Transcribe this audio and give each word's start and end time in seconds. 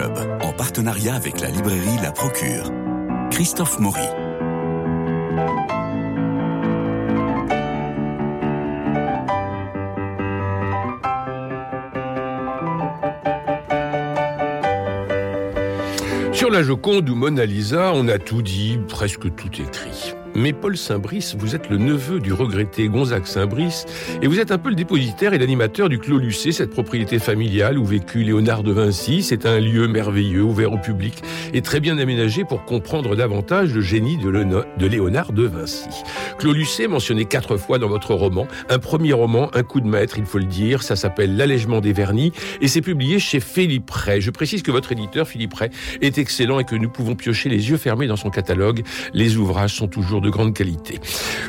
En 0.00 0.52
partenariat 0.52 1.14
avec 1.14 1.40
la 1.40 1.48
librairie 1.48 1.96
La 2.02 2.12
Procure. 2.12 2.72
Christophe 3.32 3.80
Maury. 3.80 4.00
Sur 16.32 16.50
la 16.50 16.62
Joconde 16.62 17.10
ou 17.10 17.16
Mona 17.16 17.44
Lisa, 17.44 17.92
on 17.94 18.06
a 18.06 18.18
tout 18.18 18.42
dit, 18.42 18.78
presque 18.88 19.34
tout 19.34 19.60
écrit. 19.60 20.14
Mais 20.38 20.52
Paul 20.52 20.76
Saint-Brice, 20.76 21.34
vous 21.36 21.56
êtes 21.56 21.68
le 21.68 21.78
neveu 21.78 22.20
du 22.20 22.32
regretté 22.32 22.86
Gonzague 22.86 23.26
Saint-Brice 23.26 23.86
et 24.22 24.28
vous 24.28 24.38
êtes 24.38 24.52
un 24.52 24.58
peu 24.58 24.68
le 24.68 24.76
dépositaire 24.76 25.34
et 25.34 25.38
l'animateur 25.38 25.88
du 25.88 25.98
Clos 25.98 26.18
Lucé, 26.18 26.52
cette 26.52 26.70
propriété 26.70 27.18
familiale 27.18 27.76
où 27.76 27.84
vécut 27.84 28.22
Léonard 28.22 28.62
de 28.62 28.70
Vinci. 28.70 29.24
C'est 29.24 29.46
un 29.46 29.58
lieu 29.58 29.88
merveilleux, 29.88 30.42
ouvert 30.42 30.72
au 30.72 30.78
public 30.78 31.24
et 31.52 31.60
très 31.60 31.80
bien 31.80 31.98
aménagé 31.98 32.44
pour 32.44 32.64
comprendre 32.64 33.16
davantage 33.16 33.74
le 33.74 33.80
génie 33.80 34.16
de, 34.16 34.86
Léonard 34.86 35.32
de 35.32 35.42
Vinci. 35.42 35.88
Clos 36.38 36.52
Lucé, 36.52 36.86
mentionné 36.86 37.24
quatre 37.24 37.56
fois 37.56 37.80
dans 37.80 37.88
votre 37.88 38.14
roman, 38.14 38.46
un 38.68 38.78
premier 38.78 39.14
roman, 39.14 39.50
un 39.54 39.64
coup 39.64 39.80
de 39.80 39.88
maître, 39.88 40.18
il 40.18 40.24
faut 40.24 40.38
le 40.38 40.44
dire, 40.44 40.84
ça 40.84 40.94
s'appelle 40.94 41.36
L'allègement 41.36 41.80
des 41.80 41.92
vernis 41.92 42.30
et 42.60 42.68
c'est 42.68 42.80
publié 42.80 43.18
chez 43.18 43.40
Philippe 43.40 43.90
Ray. 43.90 44.20
Je 44.20 44.30
précise 44.30 44.62
que 44.62 44.70
votre 44.70 44.92
éditeur, 44.92 45.26
Philippe 45.26 45.54
Ray, 45.54 45.70
est 46.00 46.16
excellent 46.16 46.60
et 46.60 46.64
que 46.64 46.76
nous 46.76 46.90
pouvons 46.90 47.16
piocher 47.16 47.48
les 47.48 47.70
yeux 47.70 47.76
fermés 47.76 48.06
dans 48.06 48.14
son 48.14 48.30
catalogue. 48.30 48.84
Les 49.14 49.36
ouvrages 49.36 49.74
sont 49.74 49.88
toujours 49.88 50.20
de 50.20 50.27
grande 50.30 50.54
qualité. 50.54 50.98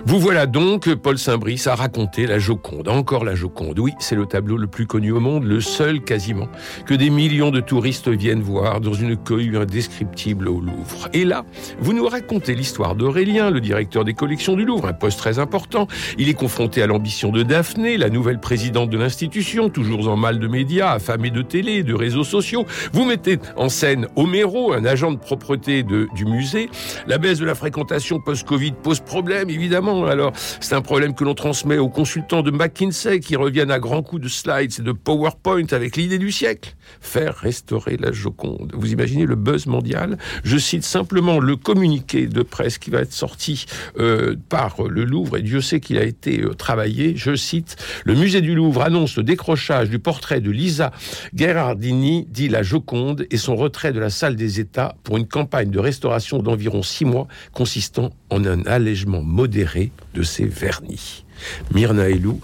Vous 0.05 0.19
voilà 0.19 0.45
donc, 0.45 0.93
Paul 0.95 1.17
Saint-Brice 1.17 1.67
a 1.67 1.75
raconté 1.75 2.25
la 2.25 2.39
Joconde, 2.39 2.87
encore 2.87 3.23
la 3.23 3.35
Joconde. 3.35 3.79
Oui, 3.79 3.93
c'est 3.99 4.15
le 4.15 4.25
tableau 4.25 4.57
le 4.57 4.67
plus 4.67 4.87
connu 4.87 5.11
au 5.11 5.19
monde, 5.19 5.43
le 5.43 5.61
seul 5.61 6.01
quasiment, 6.01 6.47
que 6.85 6.93
des 6.93 7.09
millions 7.09 7.51
de 7.51 7.59
touristes 7.59 8.09
viennent 8.09 8.41
voir 8.41 8.81
dans 8.81 8.93
une 8.93 9.17
cohue 9.17 9.57
indescriptible 9.57 10.47
au 10.47 10.59
Louvre. 10.59 11.09
Et 11.13 11.25
là, 11.25 11.45
vous 11.79 11.93
nous 11.93 12.07
racontez 12.07 12.55
l'histoire 12.55 12.95
d'Aurélien, 12.95 13.49
le 13.49 13.61
directeur 13.61 14.05
des 14.05 14.13
collections 14.13 14.55
du 14.55 14.65
Louvre, 14.65 14.87
un 14.87 14.93
poste 14.93 15.19
très 15.19 15.39
important. 15.39 15.87
Il 16.17 16.29
est 16.29 16.33
confronté 16.33 16.81
à 16.81 16.87
l'ambition 16.87 17.31
de 17.31 17.43
Daphné, 17.43 17.97
la 17.97 18.09
nouvelle 18.09 18.39
présidente 18.39 18.89
de 18.89 18.97
l'institution, 18.97 19.69
toujours 19.69 20.07
en 20.07 20.17
mal 20.17 20.39
de 20.39 20.47
médias, 20.47 20.91
affamée 20.91 21.31
de 21.31 21.41
télé, 21.41 21.83
de 21.83 21.93
réseaux 21.93 22.23
sociaux. 22.23 22.65
Vous 22.93 23.05
mettez 23.05 23.39
en 23.55 23.69
scène 23.69 24.07
Homéro, 24.15 24.73
un 24.73 24.85
agent 24.85 25.11
de 25.11 25.17
propreté 25.17 25.83
de, 25.83 26.07
du 26.15 26.25
musée. 26.25 26.69
La 27.07 27.17
baisse 27.17 27.39
de 27.39 27.45
la 27.45 27.55
fréquentation 27.55 28.19
post-Covid 28.19 28.68
pose 28.73 28.99
problème, 28.99 29.49
évidemment. 29.49 30.05
Alors, 30.05 30.33
c'est 30.59 30.75
un 30.75 30.81
problème 30.81 31.13
que 31.13 31.23
l'on 31.23 31.33
transmet 31.33 31.77
aux 31.77 31.89
consultants 31.89 32.41
de 32.41 32.51
McKinsey 32.51 33.19
qui 33.19 33.35
reviennent 33.35 33.71
à 33.71 33.79
grands 33.79 34.03
coups 34.03 34.21
de 34.21 34.27
slides 34.27 34.73
et 34.79 34.81
de 34.81 34.91
PowerPoint 34.91 35.67
avec 35.71 35.95
l'idée 35.95 36.17
du 36.17 36.31
siècle. 36.31 36.75
Faire 37.01 37.35
restaurer 37.35 37.97
la 37.97 38.11
Joconde. 38.11 38.71
Vous 38.75 38.91
imaginez 38.91 39.25
le 39.25 39.35
buzz 39.35 39.67
mondial 39.67 40.17
Je 40.43 40.57
cite 40.57 40.83
simplement 40.83 41.39
le 41.39 41.55
communiqué 41.55 42.27
de 42.27 42.41
presse 42.41 42.77
qui 42.77 42.89
va 42.89 43.01
être 43.01 43.13
sorti 43.13 43.65
euh, 43.97 44.35
par 44.49 44.81
le 44.83 45.03
Louvre, 45.03 45.37
et 45.37 45.41
Dieu 45.41 45.61
sait 45.61 45.79
qu'il 45.79 45.97
a 45.97 46.03
été 46.03 46.41
euh, 46.41 46.53
travaillé. 46.53 47.13
Je 47.15 47.35
cite, 47.35 47.75
le 48.05 48.15
musée 48.15 48.41
du 48.41 48.55
Louvre 48.55 48.81
annonce 48.81 49.17
le 49.17 49.23
décrochage 49.23 49.89
du 49.89 49.99
portrait 49.99 50.41
de 50.41 50.51
Lisa 50.51 50.91
Gherardini, 51.33 52.27
dit 52.29 52.49
la 52.49 52.63
Joconde, 52.63 53.25
et 53.31 53.37
son 53.37 53.55
retrait 53.55 53.93
de 53.93 53.99
la 53.99 54.09
salle 54.09 54.35
des 54.35 54.59
États 54.59 54.95
pour 55.03 55.17
une 55.17 55.27
campagne 55.27 55.69
de 55.69 55.79
restauration 55.79 56.39
d'environ 56.39 56.83
six 56.83 57.05
mois 57.05 57.27
consistant 57.53 58.11
en 58.29 58.45
un 58.45 58.48
allègement 58.65 59.21
modéré 59.21 59.91
de 60.13 60.23
ses 60.23 60.45
vernis. 60.45 61.25
Myrna 61.73 62.09
Elou 62.09 62.39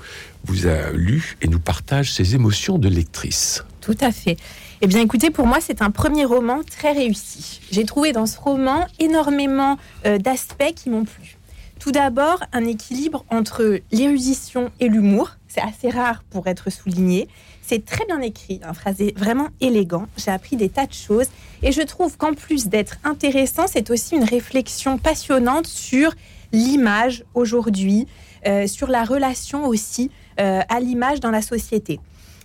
vous 0.45 0.67
a 0.67 0.91
lu 0.91 1.37
et 1.41 1.47
nous 1.47 1.59
partage 1.59 2.13
ses 2.13 2.35
émotions 2.35 2.77
de 2.77 2.87
lectrice. 2.87 3.63
Tout 3.81 3.97
à 4.01 4.11
fait. 4.11 4.37
Eh 4.81 4.87
bien, 4.87 5.01
écoutez, 5.01 5.31
pour 5.31 5.47
moi, 5.47 5.59
c'est 5.61 5.81
un 5.81 5.91
premier 5.91 6.25
roman 6.25 6.61
très 6.63 6.91
réussi. 6.91 7.61
J'ai 7.71 7.85
trouvé 7.85 8.11
dans 8.11 8.25
ce 8.25 8.37
roman 8.37 8.85
énormément 8.99 9.77
euh, 10.05 10.17
d'aspects 10.17 10.73
qui 10.75 10.89
m'ont 10.89 11.05
plu. 11.05 11.37
Tout 11.79 11.91
d'abord, 11.91 12.43
un 12.53 12.65
équilibre 12.65 13.25
entre 13.29 13.79
l'érudition 13.91 14.71
et 14.79 14.89
l'humour. 14.89 15.31
C'est 15.47 15.61
assez 15.61 15.89
rare 15.89 16.23
pour 16.29 16.47
être 16.47 16.71
souligné. 16.71 17.27
C'est 17.67 17.83
très 17.83 18.05
bien 18.05 18.21
écrit, 18.21 18.61
un 18.63 18.73
phrasé 18.73 19.15
vraiment 19.17 19.47
élégant. 19.59 20.05
J'ai 20.17 20.29
appris 20.29 20.55
des 20.55 20.69
tas 20.69 20.85
de 20.85 20.93
choses 20.93 21.25
et 21.63 21.71
je 21.71 21.81
trouve 21.81 22.15
qu'en 22.15 22.35
plus 22.35 22.67
d'être 22.67 22.97
intéressant, 23.03 23.65
c'est 23.65 23.89
aussi 23.89 24.15
une 24.15 24.23
réflexion 24.23 24.99
passionnante 24.99 25.65
sur 25.65 26.13
l'image 26.51 27.23
aujourd'hui, 27.33 28.05
euh, 28.45 28.67
sur 28.67 28.87
la 28.87 29.03
relation 29.03 29.65
aussi 29.65 30.11
euh, 30.39 30.61
à 30.69 30.79
l'image 30.79 31.21
dans 31.21 31.31
la 31.31 31.41
société. 31.41 31.99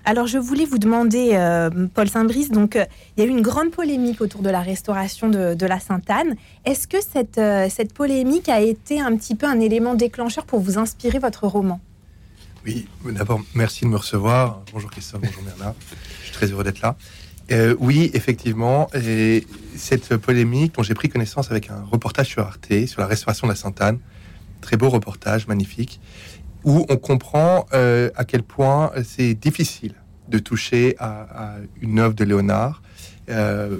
Alors 0.07 0.27
je 0.27 0.39
voulais 0.39 0.65
vous 0.65 0.79
demander, 0.79 1.33
euh, 1.35 1.69
Paul 1.93 2.09
Saint-Brice, 2.09 2.51
donc 2.51 2.77
il 2.77 3.21
y 3.21 3.23
a 3.23 3.27
eu 3.27 3.31
une 3.31 3.43
grande 3.43 3.73
polémique 3.73 4.23
autour 4.23 4.41
de 4.41 4.49
la 4.49 4.63
restauration 4.63 5.29
de, 5.29 5.67
la 5.67 5.81
Sainte-Anne. 5.81 6.37
Est-ce 6.65 6.89
que 6.89 7.03
cette, 7.03 7.39
cette 7.71 7.93
polémique 7.93 8.49
a 8.49 8.63
été 8.63 9.03
un 9.03 9.15
petit 9.17 9.35
peu 9.35 9.45
un 9.45 9.61
élément 9.61 9.93
déclencheur 9.93 10.47
pour 10.47 10.61
vous 10.61 10.79
inspirer 10.79 11.19
votre 11.19 11.47
roman? 11.47 11.79
Oui, 12.65 12.87
d'abord, 13.05 13.41
merci 13.55 13.85
de 13.85 13.91
me 13.91 13.97
recevoir. 13.97 14.63
Bonjour 14.73 14.91
Christophe, 14.91 15.23
bonjour 15.23 15.43
Bernard. 15.43 15.75
Je 16.21 16.27
suis 16.27 16.35
très 16.35 16.47
heureux 16.47 16.65
d'être 16.65 16.83
là. 16.83 16.97
Euh, 17.53 17.75
oui, 17.81 18.11
effectivement, 18.15 18.89
et 18.95 19.47
cette 19.75 20.17
polémique 20.17 20.75
dont 20.75 20.83
j'ai 20.83 20.95
pris 20.95 21.09
connaissance 21.09 21.51
avec 21.51 21.71
un 21.71 21.83
reportage 21.91 22.29
sur 22.29 22.43
Arte, 22.43 22.87
sur 22.87 23.01
la 23.01 23.07
restauration 23.07 23.47
de 23.47 23.53
la 23.53 23.57
Sainte-Anne, 23.57 23.99
très 24.61 24.77
beau 24.77 24.91
reportage, 24.91 25.47
magnifique, 25.49 26.01
où 26.65 26.87
on 26.89 26.97
comprend 26.97 27.67
euh, 27.73 28.11
à 28.15 28.25
quel 28.25 28.43
point 28.43 28.93
c'est 29.05 29.35
difficile 29.35 29.95
de 30.29 30.39
toucher 30.39 30.95
à, 30.99 31.57
une 31.81 31.99
œuvre 31.99 32.15
de 32.15 32.25
Léonard. 32.25 32.83
Euh, 33.31 33.79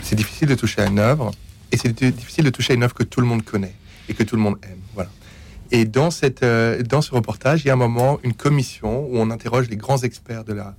c'est 0.00 0.16
difficile 0.16 0.48
de 0.48 0.54
toucher 0.54 0.80
à 0.80 0.86
une 0.86 0.98
œuvre, 0.98 1.30
et 1.70 1.76
c'est 1.76 1.92
difficile 1.92 2.44
de 2.44 2.50
toucher 2.50 2.72
à 2.72 2.76
une 2.76 2.82
œuvre 2.82 2.94
que 2.94 3.04
tout 3.04 3.20
le 3.20 3.26
monde 3.26 3.44
connaît 3.44 3.74
et 4.08 4.14
que 4.14 4.22
tout 4.22 4.34
le 4.34 4.42
monde 4.42 4.56
aime. 4.62 4.80
Voilà. 4.94 5.10
Et 5.72 5.90
euh, 6.42 6.82
dans 6.82 7.00
ce 7.00 7.14
reportage, 7.14 7.64
il 7.64 7.68
y 7.68 7.70
a 7.70 7.72
un 7.72 7.76
moment, 7.76 8.20
une 8.22 8.34
commission 8.34 9.06
où 9.06 9.16
on 9.16 9.30
interroge 9.30 9.70
les 9.70 9.76
grands 9.76 9.96
experts 9.96 10.44
de 10.44 10.52
la, 10.52 10.76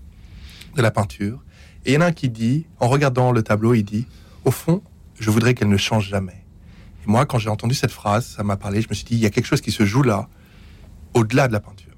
de 0.75 0.81
la 0.83 0.91
peinture. 0.91 1.43
Et 1.83 1.91
il 1.91 1.95
y 1.95 1.97
en 1.97 2.01
a 2.01 2.05
un 2.05 2.11
qui 2.11 2.29
dit, 2.29 2.67
en 2.79 2.87
regardant 2.87 3.31
le 3.31 3.41
tableau, 3.41 3.73
il 3.73 3.83
dit, 3.83 4.05
au 4.45 4.51
fond, 4.51 4.83
je 5.19 5.31
voudrais 5.31 5.55
qu'elle 5.55 5.69
ne 5.69 5.77
change 5.77 6.09
jamais. 6.09 6.45
Et 7.03 7.07
moi, 7.09 7.25
quand 7.25 7.39
j'ai 7.39 7.49
entendu 7.49 7.73
cette 7.73 7.91
phrase, 7.91 8.27
ça 8.27 8.43
m'a 8.43 8.55
parlé, 8.55 8.83
je 8.83 8.87
me 8.87 8.93
suis 8.93 9.03
dit, 9.03 9.15
il 9.15 9.19
y 9.19 9.25
a 9.25 9.31
quelque 9.31 9.47
chose 9.47 9.61
qui 9.61 9.71
se 9.71 9.83
joue 9.83 10.03
là, 10.03 10.29
au-delà 11.15 11.47
de 11.47 11.53
la 11.53 11.59
peinture. 11.59 11.92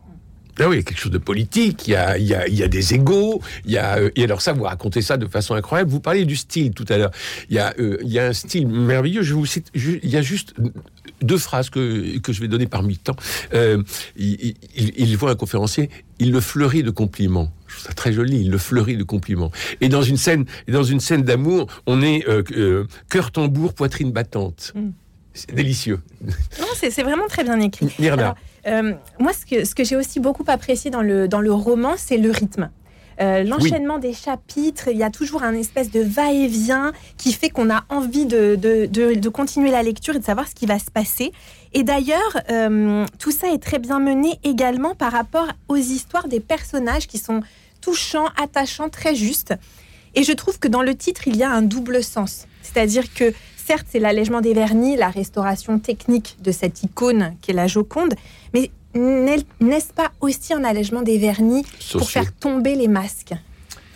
Ah 0.60 0.70
oui, 0.70 0.76
il 0.76 0.80
y 0.80 0.82
a 0.82 0.84
quelque 0.84 1.00
chose 1.00 1.12
de 1.12 1.18
politique, 1.18 1.88
il 1.88 1.92
y 1.92 1.96
a, 1.96 2.18
il 2.18 2.26
y 2.26 2.34
a, 2.34 2.48
il 2.48 2.56
y 2.56 2.64
a 2.64 2.68
des 2.68 2.94
égaux, 2.94 3.42
il 3.66 3.72
y 3.72 3.78
a, 3.78 3.98
euh, 3.98 4.10
et 4.16 4.24
alors 4.24 4.42
ça, 4.42 4.54
vous 4.54 4.64
racontez 4.64 5.02
ça 5.02 5.18
de 5.18 5.28
façon 5.28 5.54
incroyable. 5.54 5.90
Vous 5.90 6.00
parlez 6.00 6.26
du 6.26 6.36
style 6.36 6.72
tout 6.72 6.86
à 6.90 6.98
l'heure. 6.98 7.12
Il 7.50 7.56
y 7.56 7.60
a, 7.60 7.74
euh, 7.80 7.98
il 8.02 8.12
y 8.12 8.20
a 8.20 8.28
un 8.28 8.34
style 8.34 8.68
merveilleux. 8.68 9.24
Je 9.24 9.34
vous 9.34 9.46
cite, 9.46 9.70
il 9.74 10.10
y 10.10 10.18
a 10.18 10.22
juste 10.22 10.54
deux 11.22 11.38
phrases 11.38 11.70
que, 11.70 12.18
que 12.20 12.34
je 12.34 12.42
vais 12.42 12.48
donner 12.48 12.68
parmi 12.68 12.98
tant. 12.98 13.16
Euh, 13.54 13.82
il, 14.16 14.56
il, 14.76 15.18
voit 15.18 15.32
un 15.32 15.36
conférencier, 15.36 15.90
il 16.20 16.32
le 16.32 16.40
fleurit 16.40 16.84
de 16.84 16.92
compliments. 16.92 17.52
Je 17.68 17.76
trouve 17.76 17.88
ça 17.88 17.94
très 17.94 18.14
joli, 18.14 18.42
il 18.42 18.52
le 18.52 18.58
fleurit 18.58 18.98
de 18.98 19.04
compliments. 19.04 19.52
Et 19.82 19.90
dans 19.90 20.02
une 20.02 20.18
scène, 20.18 20.46
dans 20.68 20.84
une 20.84 21.00
scène 21.00 21.24
d'amour, 21.24 21.68
on 21.86 22.02
est 22.02 22.28
euh, 22.28 22.44
euh, 22.52 22.88
cœur 23.10 23.32
tambour, 23.32 23.74
poitrine 23.74 24.12
battante. 24.12 24.74
Mm. 24.76 24.90
C'est 25.34 25.54
délicieux. 25.54 26.00
Non, 26.60 26.68
c'est 26.76 27.04
vraiment 27.04 27.28
très 27.28 27.44
bien 27.44 27.60
écrit. 27.60 27.94
Euh, 28.68 28.94
moi, 29.20 29.34
ce 29.34 29.46
que, 29.46 29.66
ce 29.66 29.76
que 29.76 29.84
j'ai 29.84 29.96
aussi 29.96 30.20
beaucoup 30.20 30.46
apprécié 30.48 30.92
dans 30.92 31.02
le, 31.02 31.28
dans 31.28 31.42
le 31.42 31.53
roman, 31.53 31.94
c'est 31.98 32.18
le 32.18 32.31
rythme. 32.31 32.70
Euh, 33.22 33.44
l'enchaînement 33.44 33.98
des 33.98 34.14
chapitres, 34.14 34.90
il 34.90 34.98
y 34.98 35.03
a 35.03 35.09
toujours 35.09 35.44
un 35.44 35.53
espèce 35.53 35.90
de 35.90 36.02
va-et-vient 36.02 36.92
qui 37.18 37.31
fait 37.31 37.50
qu'on 37.50 37.70
a 37.70 37.86
envie 37.90 38.25
de, 38.25 38.56
de, 38.56 38.88
de, 38.88 39.30
continuer 39.30 39.72
la 39.72 39.84
lecture 39.84 40.16
et 40.16 40.20
de 40.20 40.24
savoir 40.25 40.48
ce 40.50 40.56
qui 40.56 40.66
va 40.66 40.80
se 40.80 40.92
passer. 40.92 41.31
Et 41.74 41.84
d'ailleurs, 41.84 42.42
euh, 42.50 43.06
tout 43.18 43.31
ça 43.31 43.48
est 43.54 43.62
très 43.62 43.80
bien 43.80 44.00
mené 44.00 44.38
également 44.44 44.95
par 44.95 45.13
rapport 45.13 45.48
aux 45.69 45.78
histoires 45.78 46.28
des 46.28 46.42
personnages 46.42 47.07
qui 47.07 47.18
sont 47.18 47.42
touchants, 47.80 48.28
attachants, 48.42 48.89
très 48.89 49.16
justes. 49.16 49.54
Et 50.16 50.24
je 50.24 50.34
trouve 50.34 50.60
que 50.60 50.68
dans 50.68 50.81
le 50.81 50.95
titre, 50.95 51.28
il 51.28 51.38
y 51.38 51.44
a 51.44 51.51
un 51.51 51.62
double 51.62 52.04
sens. 52.04 52.48
C'est-à-dire 52.63 53.13
que 53.13 53.34
certes, 53.65 53.88
c'est 53.89 54.00
l'allègement 54.00 54.41
des 54.41 54.53
vernis, 54.53 54.95
la 54.95 55.09
restauration 55.09 55.79
technique 55.79 56.38
de 56.41 56.51
cette 56.51 56.83
icône 56.83 57.35
qui 57.41 57.51
est 57.51 57.53
la 57.53 57.67
Joconde, 57.67 58.13
mais 58.53 58.71
n'est-ce 58.94 59.91
pas 59.94 60.12
aussi 60.21 60.53
un 60.53 60.63
allègement 60.63 61.01
des 61.01 61.17
vernis 61.17 61.65
pour 61.91 62.09
faire 62.09 62.33
tomber 62.33 62.75
les 62.75 62.88
masques? 62.88 63.33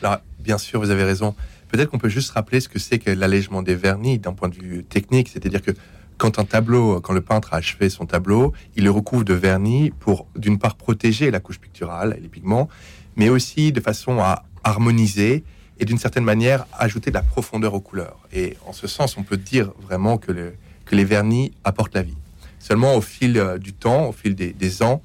Alors, 0.01 0.18
bien 0.39 0.57
sûr, 0.57 0.80
vous 0.80 0.89
avez 0.89 1.04
raison. 1.04 1.36
Peut-être 1.69 1.89
qu'on 1.89 2.00
peut 2.00 2.10
juste 2.10 2.31
rappeler 2.31 2.60
ce 2.60 2.68
que 2.68 2.80
c'est 2.80 2.98
que 3.00 3.12
l'allègement 3.12 3.62
des 3.62 3.75
vernis 3.75 4.18
d'un 4.18 4.33
point 4.33 4.50
de 4.50 4.56
vue 4.56 4.83
technique, 4.83 5.30
c'est-à-dire 5.30 5.62
que 5.62 5.71
quand 6.18 6.39
un 6.39 6.45
tableau, 6.45 7.00
quand 7.00 7.13
le 7.13 7.21
peintre 7.21 7.54
a 7.54 7.57
achevé 7.57 7.89
son 7.89 8.06
tableau, 8.06 8.54
il 8.75 8.83
le 8.83 8.92
recouvre 8.92 9.24
de 9.24 9.33
vernis 9.33 9.92
pour, 10.00 10.27
d'une 10.36 10.57
part, 10.57 10.75
protéger 10.75 11.31
la 11.31 11.39
couche 11.39 11.60
picturale 11.60 12.16
et 12.18 12.21
les 12.21 12.27
pigments, 12.27 12.68
mais 13.16 13.30
aussi 13.30 13.71
de 13.71 13.80
façon 13.80 14.19
à 14.19 14.44
harmoniser 14.63 15.44
et 15.80 15.86
d'une 15.86 15.98
certaine 15.98 16.24
manière 16.24 16.66
ajouter 16.78 17.10
de 17.10 17.16
la 17.16 17.22
profondeur 17.22 17.74
aux 17.74 17.80
couleurs. 17.80 18.20
Et 18.34 18.58
en 18.66 18.74
ce 18.74 18.88
sens, 18.88 19.18
on 19.18 19.24
peut 19.24 19.38
dire 19.38 19.72
vraiment 19.81 20.18
que, 20.18 20.54
les 20.92 21.06
vernis 21.06 21.52
apportent 21.64 21.94
la 21.94 22.02
vie. 22.02 22.18
Seulement, 22.58 22.96
au 22.96 23.02
fil 23.02 23.38
euh, 23.38 23.60
du 23.60 23.74
temps, 23.74 24.10
au 24.10 24.12
fil 24.12 24.34
des, 24.34 24.84
ans, 24.84 25.04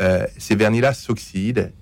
euh, 0.00 0.24
ces 0.38 0.54
vernis-là 0.54 0.94
s'oxydent 0.94 1.72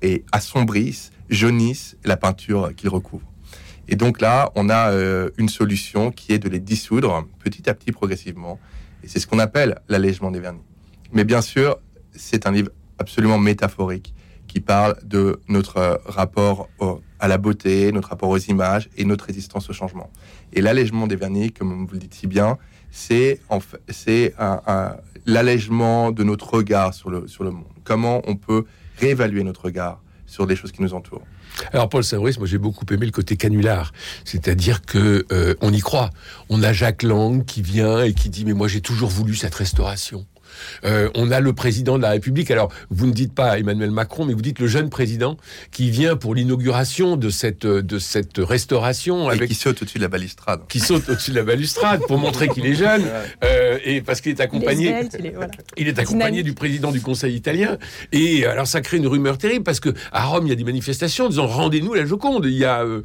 et 0.00 0.24
assombrissent, 0.32 1.12
jaunissent 1.28 1.96
la 2.04 2.16
peinture 2.16 2.74
qu'ils 2.74 2.88
recouvrent. 2.88 3.30
Et 3.86 3.96
donc 3.96 4.22
là, 4.22 4.50
on 4.54 4.70
a 4.70 4.92
euh, 4.92 5.28
une 5.36 5.50
solution 5.50 6.10
qui 6.10 6.32
est 6.32 6.38
de 6.38 6.48
les 6.48 6.58
dissoudre 6.58 7.28
petit 7.38 7.68
à 7.68 7.74
petit, 7.74 7.92
progressivement. 7.92 8.58
Et 9.04 9.08
c'est 9.08 9.18
ce 9.18 9.26
qu'on 9.26 9.38
appelle 9.38 9.78
l'allègement 9.88 10.30
des 10.30 10.40
vernis. 10.40 10.62
Mais 11.12 11.24
bien 11.24 11.42
sûr, 11.42 11.78
c'est 12.12 12.46
un 12.46 12.52
livre 12.52 12.70
absolument 12.98 13.38
métaphorique 13.38 14.14
qui 14.48 14.60
parle 14.60 14.96
de 15.02 15.40
notre 15.48 16.00
rapport 16.06 16.68
à 17.22 17.28
la 17.28 17.38
beauté, 17.38 17.92
notre 17.92 18.08
rapport 18.08 18.28
aux 18.30 18.38
images 18.38 18.90
et 18.96 19.04
notre 19.04 19.26
résistance 19.26 19.70
au 19.70 19.72
changement. 19.72 20.10
Et 20.52 20.60
l'allègement 20.60 21.06
des 21.06 21.16
vernis, 21.16 21.52
comme 21.52 21.86
vous 21.86 21.94
le 21.94 22.00
dites 22.00 22.14
si 22.14 22.26
bien, 22.26 22.58
c'est 22.90 23.40
l'allègement 25.24 26.10
de 26.10 26.24
notre 26.24 26.52
regard 26.52 26.92
sur 26.92 27.10
le, 27.10 27.28
sur 27.28 27.44
le 27.44 27.52
monde. 27.52 27.64
Comment 27.84 28.22
on 28.26 28.34
peut 28.34 28.64
réévaluer 28.98 29.44
notre 29.44 29.66
regard 29.66 30.00
sur 30.26 30.46
les 30.46 30.56
choses 30.56 30.72
qui 30.72 30.82
nous 30.82 30.94
entourent. 30.94 31.22
Alors 31.72 31.88
Paul 31.88 32.02
Saint-Brice, 32.02 32.38
moi 32.38 32.46
j'ai 32.46 32.58
beaucoup 32.58 32.86
aimé 32.90 33.04
le 33.04 33.12
côté 33.12 33.36
canular, 33.36 33.92
c'est-à-dire 34.24 34.80
que 34.80 35.26
euh, 35.30 35.54
on 35.60 35.70
y 35.72 35.80
croit. 35.80 36.08
On 36.48 36.62
a 36.62 36.72
Jacques 36.72 37.02
Lang 37.02 37.44
qui 37.44 37.60
vient 37.60 38.02
et 38.02 38.14
qui 38.14 38.30
dit 38.30 38.46
mais 38.46 38.54
moi 38.54 38.66
j'ai 38.66 38.80
toujours 38.80 39.10
voulu 39.10 39.34
cette 39.34 39.54
restauration. 39.54 40.26
Euh, 40.84 41.08
on 41.14 41.30
a 41.30 41.40
le 41.40 41.52
président 41.52 41.96
de 41.96 42.02
la 42.02 42.10
République. 42.10 42.50
Alors, 42.50 42.72
vous 42.90 43.06
ne 43.06 43.12
dites 43.12 43.34
pas 43.34 43.58
Emmanuel 43.58 43.90
Macron, 43.90 44.24
mais 44.24 44.34
vous 44.34 44.42
dites 44.42 44.58
le 44.58 44.66
jeune 44.66 44.90
président 44.90 45.36
qui 45.70 45.90
vient 45.90 46.16
pour 46.16 46.34
l'inauguration 46.34 47.16
de 47.16 47.30
cette, 47.30 47.66
de 47.66 47.98
cette 47.98 48.38
restauration. 48.38 49.30
Et 49.30 49.34
avec, 49.34 49.48
qui 49.48 49.54
saute 49.54 49.82
au-dessus 49.82 49.98
de 49.98 50.02
la 50.02 50.08
balustrade. 50.08 50.60
Qui 50.68 50.80
saute 50.80 51.08
au-dessus 51.08 51.30
de 51.30 51.36
la 51.36 51.44
balustrade 51.44 52.00
pour 52.06 52.18
montrer 52.18 52.48
qu'il 52.48 52.66
est 52.66 52.74
jeune. 52.74 53.04
Euh, 53.44 53.78
et 53.84 54.00
parce 54.00 54.20
qu'il 54.20 54.32
est 54.32 54.40
accompagné. 54.40 54.94
Il 55.76 55.88
est, 55.88 55.98
accompagné 55.98 56.42
du 56.42 56.54
président 56.54 56.92
du 56.92 57.00
Conseil 57.00 57.34
italien. 57.34 57.78
Et 58.12 58.46
alors, 58.46 58.66
ça 58.66 58.80
crée 58.80 58.96
une 58.96 59.06
rumeur 59.06 59.38
terrible 59.38 59.64
parce 59.64 59.80
que 59.80 59.90
à 60.12 60.24
Rome, 60.24 60.46
il 60.46 60.50
y 60.50 60.52
a 60.52 60.56
des 60.56 60.64
manifestations 60.64 61.28
disant 61.28 61.46
rendez-nous 61.46 61.94
la 61.94 62.04
Joconde. 62.04 62.46
Il 62.46 62.52
y 62.52 62.64
a, 62.64 62.82
euh, 62.82 63.02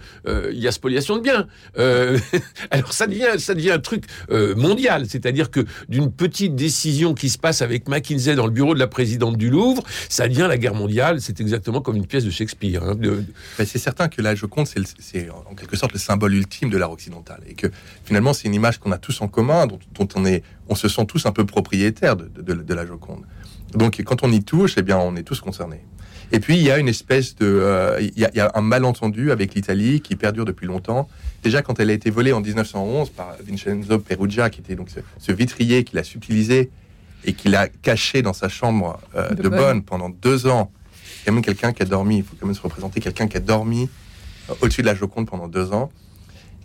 il 0.52 0.60
y 0.60 0.68
a 0.68 0.72
spoliation 0.72 1.18
de 1.18 1.22
biens. 1.22 1.48
alors, 2.72 2.94
ça 2.94 3.08
devient, 3.08 3.40
ça 3.40 3.54
devient 3.54 3.72
un 3.72 3.80
truc 3.80 4.04
mondial. 4.30 5.06
C'est-à-dire 5.08 5.52
que 5.52 5.66
d'une 5.90 6.12
petite 6.12 6.56
décision 6.56 7.14
qui 7.14 7.30
se 7.30 7.37
passe 7.38 7.62
avec 7.62 7.88
McKinsey 7.88 8.36
dans 8.36 8.46
le 8.46 8.52
bureau 8.52 8.74
de 8.74 8.80
la 8.80 8.88
présidente 8.88 9.38
du 9.38 9.50
Louvre, 9.50 9.84
ça 10.10 10.28
devient 10.28 10.48
la 10.50 10.58
guerre 10.58 10.74
mondiale. 10.74 11.22
C'est 11.22 11.40
exactement 11.42 11.82
comme 11.82 11.96
une 11.96 12.08
pièce 12.08 12.26
de 12.26 12.30
Shakespeare. 12.30 12.84
Hein, 12.84 12.98
c'est 13.66 13.78
certain 13.78 14.08
que 14.08 14.22
la 14.22 14.36
Joconde, 14.36 14.68
c'est 14.68 15.30
en 15.30 15.56
quelque 15.56 15.76
sorte 15.76 15.94
le 15.94 16.00
symbole 16.00 16.34
ultime 16.34 16.70
de 16.70 16.78
l'art 16.78 16.92
occidental. 16.92 17.42
Et 17.48 17.54
que 17.54 17.68
finalement, 18.04 18.34
c'est 18.34 18.48
une 18.48 18.54
image 18.54 18.80
qu'on 18.80 18.92
a 18.92 18.98
tous 18.98 19.22
en 19.22 19.28
commun, 19.28 19.68
dont, 19.68 20.08
on, 20.16 20.26
est, 20.26 20.44
on 20.70 20.76
se 20.76 20.88
sent 20.88 21.06
tous 21.08 21.26
un 21.26 21.32
peu 21.32 21.46
propriétaires 21.46 22.16
de, 22.16 22.74
la 22.74 22.86
Joconde. 22.86 23.24
Donc 23.74 24.02
quand 24.04 24.24
on 24.24 24.32
y 24.32 24.44
touche, 24.44 24.76
eh 24.78 24.82
bien, 24.82 24.98
on 24.98 25.16
est 25.16 25.24
tous 25.24 25.42
concernés. 25.42 25.82
Et 26.32 26.40
puis 26.40 26.58
il 26.58 26.64
y 26.64 26.72
a 26.72 26.78
une 26.78 26.90
espèce 26.90 27.36
de, 27.36 27.46
euh, 27.46 28.02
il, 28.02 28.18
y 28.18 28.40
a, 28.40 28.52
un 28.54 28.62
malentendu 28.62 29.32
avec 29.32 29.54
l'Italie 29.54 30.02
qui 30.02 30.16
perdure 30.16 30.46
depuis 30.46 30.68
longtemps. 30.68 31.08
Déjà 31.42 31.62
quand 31.62 31.80
elle 31.80 31.90
a 31.90 31.94
été 31.94 32.10
volée 32.10 32.34
en 32.34 32.42
1911 32.42 33.12
par 33.12 33.36
Vincenzo 33.46 34.00
Perugia, 34.00 34.50
qui 34.50 34.60
était 34.60 34.76
donc 34.76 34.90
ce, 34.90 35.00
ce 35.20 35.32
vitrier 35.32 35.86
qu'il 35.86 35.98
a 36.00 36.04
subtilisé 36.04 36.70
et 37.28 37.34
qu'il 37.34 37.56
a 37.56 37.68
caché 37.68 38.24
dans 38.24 38.34
sa 38.34 38.50
chambre 38.50 39.00
euh, 39.16 39.30
de, 39.36 39.50
bonne 39.50 39.84
pendant 39.84 40.10
deux 40.10 40.48
ans. 40.48 40.72
Il 41.22 41.28
y 41.28 41.30
a 41.30 41.34
même 41.34 41.44
quelqu'un 41.44 41.74
qui 41.74 41.84
a 41.84 41.86
dormi, 41.86 42.18
il 42.20 42.24
faut 42.24 42.36
quand 42.40 42.46
même 42.48 42.56
se 42.56 42.62
représenter, 42.62 43.02
quelqu'un 43.02 43.28
qui 43.28 43.36
a 43.36 43.42
dormi 43.42 43.90
euh, 44.50 44.54
au-dessus 44.62 44.82
de 44.82 44.88
la 44.88 44.96
Joconde 44.96 45.28
pendant 45.28 45.50
deux 45.50 45.74
ans. 45.74 45.92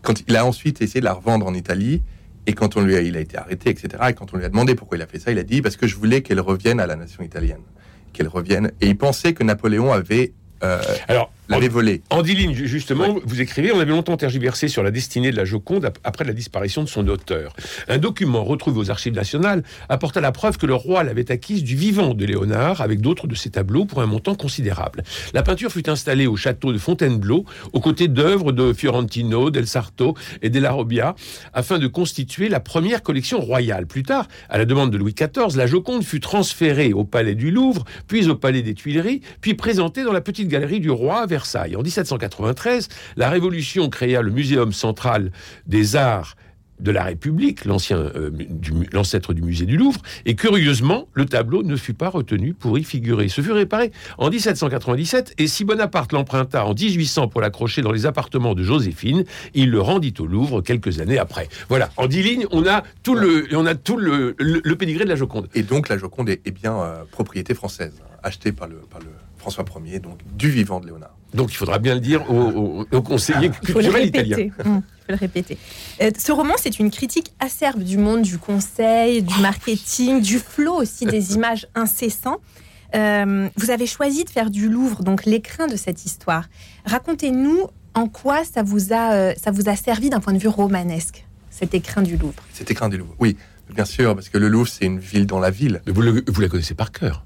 Quand 0.03 0.23
il 0.26 0.37
a 0.37 0.47
ensuite 0.47 0.81
essayé 0.81 1.00
de 1.00 1.05
la 1.05 1.12
revendre 1.12 1.47
en 1.47 1.53
Italie, 1.53 2.00
et 2.47 2.53
quand 2.55 2.76
on 2.76 2.81
lui 2.81 2.94
a, 2.94 3.00
il 3.03 3.17
a 3.17 3.20
été 3.20 3.37
arrêté, 3.37 3.70
etc. 3.70 4.05
Et 4.11 4.14
quand 4.14 4.32
on 4.32 4.37
lui 4.37 4.44
a 4.44 4.49
demandé 4.49 4.75
pourquoi 4.76 4.97
il 4.97 5.03
a 5.03 5.06
fait 5.06 5.19
ça, 5.19 5.32
il 5.32 5.38
a 5.38 5.43
dit 5.43 5.62
parce 5.62 5.76
que 5.76 5.87
je 5.87 5.97
voulais 5.97 6.23
qu'elle 6.23 6.41
revienne 6.41 6.79
à 6.79 6.87
la 6.87 6.94
nation 6.94 7.25
italienne, 7.25 7.62
qu'elle 8.12 8.29
revienne. 8.29 8.70
Et 8.81 8.87
il 8.87 8.97
pensait 8.97 9.32
que 9.32 9.43
Napoléon 9.43 9.93
avait 9.93 10.32
euh, 10.62 10.81
Alors, 11.08 11.32
l'avait 11.49 11.69
volé. 11.69 12.03
Andiline, 12.11 12.55
justement, 12.55 13.17
vous 13.25 13.41
écrivez, 13.41 13.73
on 13.73 13.81
avait 13.81 13.91
longtemps 13.91 14.17
tergiversé 14.17 14.69
sur 14.69 14.83
la 14.83 14.91
destinée 14.91 15.31
de 15.31 15.37
la 15.37 15.44
Joconde 15.44 15.93
après 16.05 16.25
la 16.25 16.33
disparition 16.33 16.83
de 16.83 16.89
son 16.89 17.06
auteur. 17.09 17.55
Un 17.89 17.99
document 17.99 18.44
retrouvé 18.44 18.79
aux 18.79 18.91
archives 18.91 19.15
nationales 19.15 19.62
apporta 19.89 20.21
la 20.21 20.33
preuve 20.33 20.56
que 20.56 20.67
le 20.67 20.75
roi 20.75 21.03
l'avait 21.05 21.31
acquise 21.31 21.65
du 21.65 21.77
vivant 21.77 22.15
de 22.15 22.25
Léonard 22.25 22.81
avec 22.81 23.00
d'autres 23.00 23.27
de 23.27 23.35
ses 23.35 23.50
tableaux 23.50 23.85
pour 23.85 24.00
un 24.00 24.06
montant 24.06 24.35
considérable. 24.35 25.03
La 25.35 25.43
peinture 25.43 25.73
fut 25.73 25.89
installée 25.89 26.27
au 26.27 26.37
château 26.37 26.73
de 26.73 26.79
Fontainebleau 26.79 27.44
aux 27.73 27.81
côtés 27.81 28.09
d'œuvres 28.09 28.53
de 28.53 28.73
Fiorentino, 28.73 29.50
del 29.50 29.67
Sarto 29.67 30.15
et 30.43 30.50
della 30.50 30.73
Robbia 30.73 31.15
afin 31.53 31.79
de 31.79 31.87
constituer 31.87 32.49
la 32.49 32.61
première 32.61 33.03
collection 33.03 33.41
royale. 33.41 33.87
Plus 33.87 34.05
tard, 34.05 34.29
à 34.49 34.59
la 34.59 34.65
demande 34.65 34.91
de 34.91 34.99
Louis 34.99 35.15
XIV, 35.15 35.56
la 35.56 35.67
Joconde 35.67 36.05
fut 36.05 36.21
transférée 36.21 36.93
au 36.93 37.05
palais 37.05 37.35
du 37.35 37.50
Louvre, 37.50 37.85
puis 38.06 38.29
au 38.29 38.37
palais 38.37 38.62
des 38.62 38.75
Tuileries, 38.75 39.23
puis 39.41 39.55
présentée 39.55 40.05
dans 40.05 40.12
la 40.12 40.21
petite 40.21 40.49
galerie 40.49 40.81
du 40.81 40.91
roi 40.91 41.27
En 41.77 41.83
1793, 41.83 42.89
la 43.17 43.31
Révolution 43.31 43.89
créa 43.89 44.23
le 44.23 44.31
Muséum 44.31 44.73
central 44.73 45.31
des 45.67 45.97
arts 45.97 46.37
de 46.83 46.91
la 46.91 47.05
République, 47.05 47.61
euh, 47.67 48.31
l'ancêtre 48.93 49.33
du 49.33 49.43
musée 49.43 49.67
du 49.67 49.77
Louvre, 49.77 50.00
et 50.27 50.35
curieusement, 50.35 51.09
le 51.15 51.27
tableau 51.27 51.62
ne 51.62 51.77
fut 51.77 51.94
pas 51.94 52.09
retenu 52.09 52.55
pour 52.55 52.79
y 52.79 52.85
figurer. 52.85 53.29
Ce 53.29 53.41
fut 53.41 53.53
réparé 53.53 53.93
en 54.19 54.31
1797, 54.31 55.35
et 55.39 55.47
si 55.47 55.65
Bonaparte 55.65 56.12
l'emprunta 56.12 56.67
en 56.67 56.75
1800 56.75 57.29
pour 57.29 57.41
l'accrocher 57.41 57.83
dans 57.83 57.93
les 57.93 58.05
appartements 58.05 58.55
de 58.55 58.62
Joséphine, 58.62 59.25
il 59.55 59.71
le 59.71 59.81
rendit 59.81 60.15
au 60.19 60.27
Louvre 60.27 60.61
quelques 60.61 61.00
années 61.00 61.19
après. 61.19 61.49
Voilà, 61.69 61.91
en 61.97 62.09
dix 62.09 62.23
lignes, 62.23 62.47
on 62.50 62.67
a 62.67 62.83
tout 63.03 63.15
le, 63.15 63.47
on 63.53 64.77
pédigré 64.77 65.05
de 65.05 65.09
la 65.09 65.17
Joconde. 65.17 65.49
Et 65.55 65.62
donc 65.62 65.89
la 65.89 65.99
Joconde 65.99 66.31
est, 66.31 66.50
bien 66.50 66.75
euh, 66.75 67.05
propriété 67.11 67.55
française, 67.55 67.94
achetée 68.23 68.53
par 68.53 68.69
par 68.91 69.00
le 69.00 69.06
François 69.39 69.65
Ier, 69.85 69.99
donc 70.00 70.19
du 70.37 70.50
vivant 70.50 70.81
de 70.81 70.87
Léonard. 70.87 71.17
Donc 71.34 71.52
il 71.52 71.56
faudra 71.56 71.79
bien 71.79 71.94
le 71.94 72.00
dire 72.00 72.31
aux, 72.31 72.84
conseillers 73.02 73.50
culturels 73.50 74.06
italiens. 74.06 74.37
Il 74.38 74.52
faut 74.52 74.82
le 75.08 75.14
répéter. 75.14 75.58
Euh, 76.00 76.11
ce 76.17 76.32
roman, 76.32 76.55
c'est 76.58 76.79
une 76.79 76.90
critique 76.90 77.32
acerbe 77.40 77.82
du 77.82 77.99
monde 77.99 78.23
du 78.23 78.38
conseil, 78.38 79.23
du 79.23 79.40
marketing, 79.40 80.20
du 80.20 80.38
flot 80.38 80.75
aussi 80.75 81.06
des 81.06 81.34
images 81.34 81.67
incessants. 81.75 82.40
Euh, 82.94 83.49
vous 83.56 83.70
avez 83.70 83.87
choisi 83.87 84.25
de 84.25 84.31
faire 84.31 84.50
du 84.50 84.69
Louvre, 84.69 85.02
donc 85.02 85.25
l'écrin 85.25 85.67
de 85.67 85.76
cette 85.76 86.05
histoire. 86.05 86.44
Racontez-nous 86.84 87.69
en 87.94 88.08
quoi 88.08 88.44
ça 88.44 88.62
vous 88.62 88.93
a, 88.93 89.14
euh, 89.14 89.32
ça 89.43 89.50
vous 89.50 89.69
a 89.69 89.76
servi 89.76 90.11
d'un 90.11 90.20
point 90.20 90.34
de 90.34 90.38
vue 90.38 90.49
romanesque, 90.49 91.25
cet 91.50 91.75
écrin 91.75 92.02
du 92.02 92.17
Louvre. 92.17 92.43
Cet 92.52 92.70
écrin 92.70 92.90
du 92.90 92.99
Louvre, 92.99 93.14
oui, 93.19 93.37
bien 93.75 93.87
sûr, 93.87 94.14
parce 94.14 94.29
que 94.29 94.37
le 94.37 94.49
Louvre, 94.49 94.69
c'est 94.69 94.84
une 94.84 94.99
ville 94.99 95.26
dans 95.26 95.40
la 95.40 95.50
ville. 95.50 95.81
Mais 95.86 95.93
vous, 95.93 96.03
vous 96.27 96.41
la 96.41 96.48
connaissez 96.48 96.74
par 96.74 96.93
cœur. 96.93 97.24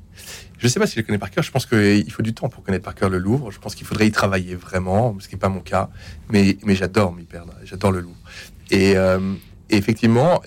Je 0.59 0.67
ne 0.67 0.71
sais 0.71 0.81
pas 0.81 0.87
si 0.87 0.99
je 0.99 1.05
connais 1.05 1.19
par 1.19 1.31
cœur. 1.31 1.45
Je 1.45 1.51
pense 1.51 1.67
qu'il 1.67 2.11
faut 2.11 2.23
du 2.23 2.33
temps 2.33 2.49
pour 2.49 2.63
connaître 2.63 2.85
par 2.85 2.95
cœur 2.95 3.11
le 3.11 3.19
Louvre. 3.19 3.51
Je 3.51 3.59
pense 3.59 3.75
qu'il 3.75 3.87
faudrait 3.87 4.07
y 4.07 4.11
travailler 4.11 4.55
vraiment, 4.55 5.15
ce 5.21 5.29
qui 5.29 5.35
n'est 5.35 5.41
pas 5.41 5.49
mon 5.49 5.61
cas. 5.61 5.91
Mais, 6.31 6.57
j'adore 6.67 7.13
m'y 7.13 7.25
perdre. 7.25 7.53
J'adore 7.65 7.93
le 7.93 8.01
Louvre. 8.01 8.17
Et, 8.71 8.97
euh, 8.97 9.35
effectivement, 9.71 10.43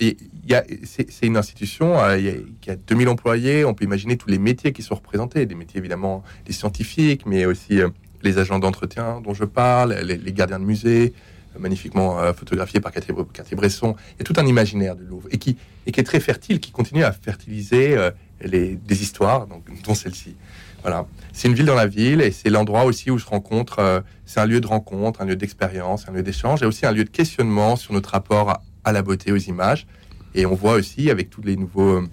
c'est 0.84 1.26
une 1.26 1.38
institution 1.38 2.00
euh, 2.00 2.18
qui 2.62 2.72
a 2.72 2.76
2000 2.76 3.10
employés. 3.10 3.66
On 3.66 3.74
peut 3.74 3.86
imaginer 3.86 4.18
tous 4.18 4.30
les 4.30 4.40
métiers 4.40 4.74
qui 4.74 4.82
sont 4.82 4.96
représentés. 4.96 5.46
Des 5.46 5.56
métiers 5.56 5.80
évidemment 5.80 6.24
des 6.46 6.54
scientifiques, 6.54 7.26
mais 7.26 7.46
aussi 7.46 7.80
euh, 7.80 7.90
les 8.24 8.40
agents 8.40 8.60
d'entretien 8.60 9.22
dont 9.22 9.34
je 9.34 9.46
parle, 9.46 9.94
les, 9.94 10.34
gardiens 10.34 10.60
de 10.60 10.66
musée, 10.66 11.14
magnifiquement 11.58 12.34
photographiés 12.34 12.82
par 12.82 12.92
Cartier-Bresson. 12.92 13.96
Il 14.16 14.20
y 14.20 14.22
a 14.22 14.26
tout 14.26 14.34
un 14.38 14.46
imaginaire 14.46 14.96
du 14.96 15.06
Louvre 15.06 15.30
et 15.32 15.38
qui 15.38 15.56
est 15.86 16.04
très 16.04 16.20
fertile, 16.20 16.60
qui 16.60 16.72
continue 16.72 17.04
à 17.04 17.14
fertiliser 17.14 17.96
les, 18.44 18.76
des 18.76 19.02
histoires, 19.02 19.48
donc, 19.48 19.64
dont 19.84 19.96
celle-ci. 19.96 20.36
Voilà. 20.82 21.06
C'est 21.34 21.48
une 21.48 21.54
ville 21.54 21.66
dans 21.66 21.76
la 21.76 21.88
ville 21.88 22.22
et 22.22 22.32
c'est 22.32 22.50
l'endroit 22.50 22.86
aussi 22.86 23.12
où 23.12 23.18
je 23.18 23.26
rencontre. 23.26 23.80
Euh, 23.80 24.00
c'est 24.26 24.40
un 24.40 24.46
lieu 24.46 24.62
de 24.62 24.68
rencontre, 24.68 25.22
un 25.22 25.26
lieu 25.26 25.36
d'expérience, 25.36 26.08
un 26.08 26.14
lieu 26.14 26.24
d'échange 26.24 26.64
et 26.64 26.66
aussi 26.66 26.86
un 26.86 26.92
lieu 26.92 27.04
de 27.04 27.10
questionnement 27.10 27.76
sur 27.76 27.94
notre 27.94 28.12
rapport 28.12 28.62
à, 28.84 28.92
la 28.92 29.02
beauté, 29.02 29.32
aux 29.32 29.38
images. 29.38 29.88
Et 30.36 30.46
on 30.46 30.56
voit 30.56 30.74
aussi 30.74 31.10
avec 31.10 31.30
tous 31.30 31.42
les 31.42 31.58
nouveaux, 31.58 31.98
euh, 31.98 32.10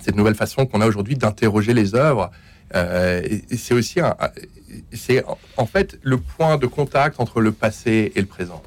cette 0.00 0.16
nouvelle 0.16 0.34
façon 0.34 0.66
qu'on 0.66 0.80
a 0.80 0.86
aujourd'hui 0.86 1.16
d'interroger 1.16 1.74
les 1.74 1.94
œuvres. 1.94 2.30
Euh, 2.74 3.22
c'est 3.56 3.74
aussi 3.74 4.00
un, 4.00 4.16
c'est 4.92 5.22
en 5.56 5.66
fait 5.66 5.98
le 6.02 6.16
point 6.18 6.56
de 6.56 6.66
contact 6.66 7.20
entre 7.20 7.40
le 7.40 7.52
passé 7.52 8.12
et 8.14 8.20
le 8.20 8.26
présent. 8.26 8.62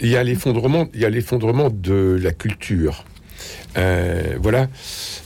Il 0.00 0.08
y 0.08 0.16
a 0.16 0.24
l'effondrement, 0.24 0.88
il 0.94 1.00
y 1.00 1.04
a 1.04 1.10
l'effondrement 1.10 1.70
de 1.70 2.18
la 2.20 2.32
culture. 2.32 3.04
Euh, 3.76 4.36
voilà. 4.40 4.68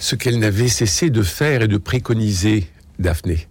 Ce 0.00 0.14
qu'elle 0.14 0.38
n'avait 0.38 0.68
cessé 0.68 1.10
de 1.10 1.22
faire 1.22 1.62
et 1.62 1.68
de 1.68 1.76
préconiser 1.76 2.66
Daphné. 2.98 3.46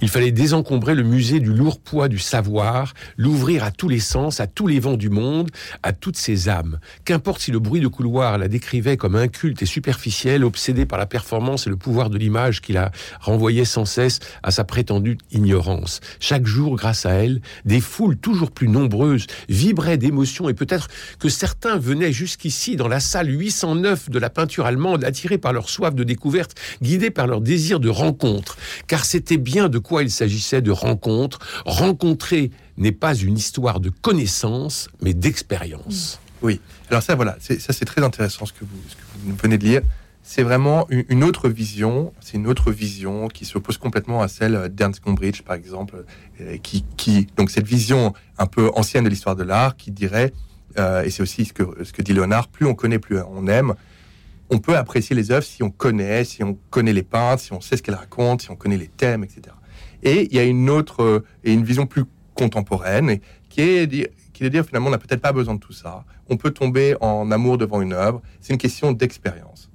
Il 0.00 0.08
fallait 0.08 0.32
désencombrer 0.32 0.94
le 0.94 1.02
musée 1.02 1.38
du 1.38 1.52
lourd 1.52 1.80
poids 1.80 2.08
du 2.08 2.18
savoir, 2.18 2.94
l'ouvrir 3.18 3.62
à 3.62 3.70
tous 3.70 3.88
les 3.88 4.00
sens, 4.00 4.40
à 4.40 4.46
tous 4.46 4.66
les 4.66 4.80
vents 4.80 4.96
du 4.96 5.10
monde, 5.10 5.50
à 5.82 5.92
toutes 5.92 6.16
ses 6.16 6.48
âmes. 6.48 6.78
Qu'importe 7.04 7.42
si 7.42 7.50
le 7.50 7.58
bruit 7.58 7.80
de 7.80 7.88
couloir 7.88 8.38
la 8.38 8.48
décrivait 8.48 8.96
comme 8.96 9.14
inculte 9.14 9.62
et 9.62 9.66
superficielle, 9.66 10.44
obsédée 10.44 10.86
par 10.86 10.98
la 10.98 11.04
performance 11.04 11.66
et 11.66 11.70
le 11.70 11.76
pouvoir 11.76 12.08
de 12.08 12.16
l'image 12.16 12.62
qui 12.62 12.72
la 12.72 12.90
renvoyait 13.20 13.66
sans 13.66 13.84
cesse 13.84 14.20
à 14.42 14.50
sa 14.50 14.64
prétendue 14.64 15.18
ignorance. 15.30 16.00
Chaque 16.18 16.46
jour, 16.46 16.76
grâce 16.76 17.04
à 17.04 17.10
elle, 17.10 17.42
des 17.66 17.80
foules 17.80 18.16
toujours 18.16 18.50
plus 18.50 18.68
nombreuses 18.68 19.26
vibraient 19.50 19.98
d'émotions 19.98 20.48
et 20.48 20.54
peut-être 20.54 20.88
que 21.18 21.28
certains 21.28 21.76
venaient 21.76 22.12
jusqu'ici 22.12 22.76
dans 22.76 22.88
la 22.88 23.00
salle 23.00 23.28
809 23.28 24.08
de 24.08 24.18
la 24.18 24.30
peinture 24.30 24.64
allemande 24.64 25.04
attirés 25.04 25.38
par 25.38 25.52
leur 25.52 25.68
soif 25.68 25.94
de 25.94 26.04
découverte, 26.04 26.56
guidés 26.80 27.10
par 27.10 27.26
leur 27.26 27.42
désir 27.42 27.78
de 27.78 27.90
rencontre 27.90 28.56
car 28.86 29.04
c'était 29.04 29.36
bien 29.36 29.68
de 29.68 29.78
quoi 29.78 30.02
il 30.02 30.10
s'agissait 30.10 30.62
de 30.62 30.70
rencontre. 30.70 31.38
Rencontrer 31.64 32.50
n'est 32.76 32.92
pas 32.92 33.14
une 33.14 33.36
histoire 33.36 33.80
de 33.80 33.90
connaissance, 33.90 34.88
mais 35.02 35.14
d'expérience. 35.14 36.20
Oui. 36.42 36.60
Alors 36.90 37.02
ça, 37.02 37.14
voilà, 37.14 37.36
ça 37.40 37.72
c'est 37.72 37.84
très 37.84 38.02
intéressant 38.02 38.46
ce 38.46 38.52
que 38.52 38.64
vous, 38.64 39.36
venez 39.42 39.58
de 39.58 39.64
lire. 39.64 39.82
C'est 40.22 40.42
vraiment 40.42 40.88
une 40.90 41.22
autre 41.22 41.48
vision. 41.48 42.12
C'est 42.20 42.36
une 42.36 42.48
autre 42.48 42.72
vision 42.72 43.28
qui 43.28 43.44
s'oppose 43.44 43.78
complètement 43.78 44.22
à 44.22 44.28
celle 44.28 44.68
d'Ernst 44.70 45.02
Gombrich, 45.04 45.42
par 45.42 45.54
exemple, 45.54 46.04
euh, 46.40 46.56
qui, 46.58 46.84
qui, 46.96 47.28
donc 47.36 47.50
cette 47.50 47.66
vision 47.66 48.12
un 48.36 48.46
peu 48.46 48.70
ancienne 48.74 49.04
de 49.04 49.08
l'histoire 49.08 49.36
de 49.36 49.44
l'art, 49.44 49.76
qui 49.76 49.92
dirait, 49.92 50.32
euh, 50.78 51.04
et 51.04 51.10
c'est 51.10 51.22
aussi 51.22 51.44
ce 51.44 51.52
que, 51.52 51.62
ce 51.84 51.92
que 51.92 52.02
dit 52.02 52.12
Léonard, 52.12 52.48
plus 52.48 52.66
on 52.66 52.74
connaît, 52.74 52.98
plus 52.98 53.20
on 53.20 53.46
aime. 53.46 53.74
On 54.50 54.58
peut 54.58 54.76
apprécier 54.76 55.16
les 55.16 55.30
œuvres 55.30 55.44
si 55.44 55.62
on 55.62 55.70
connaît, 55.70 56.24
si 56.24 56.44
on 56.44 56.56
connaît 56.70 56.92
les 56.92 57.02
peintres, 57.02 57.42
si 57.42 57.52
on 57.52 57.60
sait 57.60 57.76
ce 57.76 57.82
qu'elles 57.82 57.96
racontent, 57.96 58.42
si 58.44 58.50
on 58.50 58.56
connaît 58.56 58.76
les 58.76 58.88
thèmes, 58.88 59.24
etc. 59.24 59.42
Et 60.02 60.28
il 60.30 60.34
y 60.34 60.38
a 60.38 60.44
une 60.44 60.70
autre 60.70 61.24
et 61.42 61.52
une 61.52 61.64
vision 61.64 61.86
plus 61.86 62.04
contemporaine 62.34 63.18
qui 63.48 63.60
est 63.60 64.10
qui 64.32 64.44
est 64.44 64.46
de 64.46 64.52
dire 64.52 64.66
finalement 64.66 64.88
on 64.88 64.90
n'a 64.90 64.98
peut-être 64.98 65.22
pas 65.22 65.32
besoin 65.32 65.54
de 65.54 65.60
tout 65.60 65.72
ça. 65.72 66.04
On 66.28 66.36
peut 66.36 66.50
tomber 66.50 66.94
en 67.00 67.30
amour 67.30 67.56
devant 67.56 67.80
une 67.80 67.94
œuvre. 67.94 68.20
C'est 68.40 68.52
une 68.52 68.58
question 68.58 68.92
d'expérience. 68.92 69.70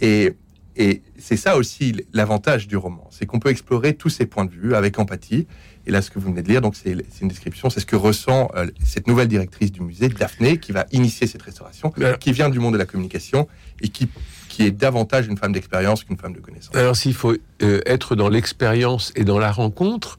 Et, 0.00 0.32
et 0.76 1.02
c'est 1.18 1.36
ça 1.36 1.56
aussi 1.56 1.94
l'avantage 2.14 2.68
du 2.68 2.76
roman, 2.76 3.06
c'est 3.10 3.26
qu'on 3.26 3.38
peut 3.38 3.50
explorer 3.50 3.94
tous 3.94 4.08
ces 4.08 4.24
points 4.24 4.46
de 4.46 4.50
vue 4.50 4.74
avec 4.74 4.98
empathie. 4.98 5.46
Et 5.88 5.90
là, 5.90 6.02
ce 6.02 6.10
que 6.10 6.18
vous 6.18 6.28
venez 6.28 6.42
de 6.42 6.48
lire, 6.48 6.60
donc 6.60 6.76
c'est 6.76 6.94
une 7.22 7.28
description, 7.28 7.70
c'est 7.70 7.80
ce 7.80 7.86
que 7.86 7.96
ressent 7.96 8.50
euh, 8.54 8.66
cette 8.84 9.06
nouvelle 9.06 9.26
directrice 9.26 9.72
du 9.72 9.80
musée, 9.80 10.10
Daphné, 10.10 10.58
qui 10.58 10.70
va 10.70 10.84
initier 10.92 11.26
cette 11.26 11.40
restauration, 11.40 11.90
qui 12.20 12.32
vient 12.32 12.50
du 12.50 12.58
monde 12.58 12.74
de 12.74 12.78
la 12.78 12.84
communication 12.84 13.48
et 13.80 13.88
qui 13.88 14.08
qui 14.48 14.64
est 14.64 14.70
davantage 14.70 15.26
une 15.28 15.36
femme 15.38 15.52
d'expérience 15.52 16.04
qu'une 16.04 16.16
femme 16.16 16.32
de 16.32 16.40
connaissance. 16.40 16.74
Alors 16.74 16.96
s'il 16.96 17.14
faut 17.14 17.34
euh, 17.62 17.80
être 17.86 18.16
dans 18.16 18.28
l'expérience 18.28 19.12
et 19.14 19.24
dans 19.24 19.38
la 19.38 19.52
rencontre, 19.52 20.18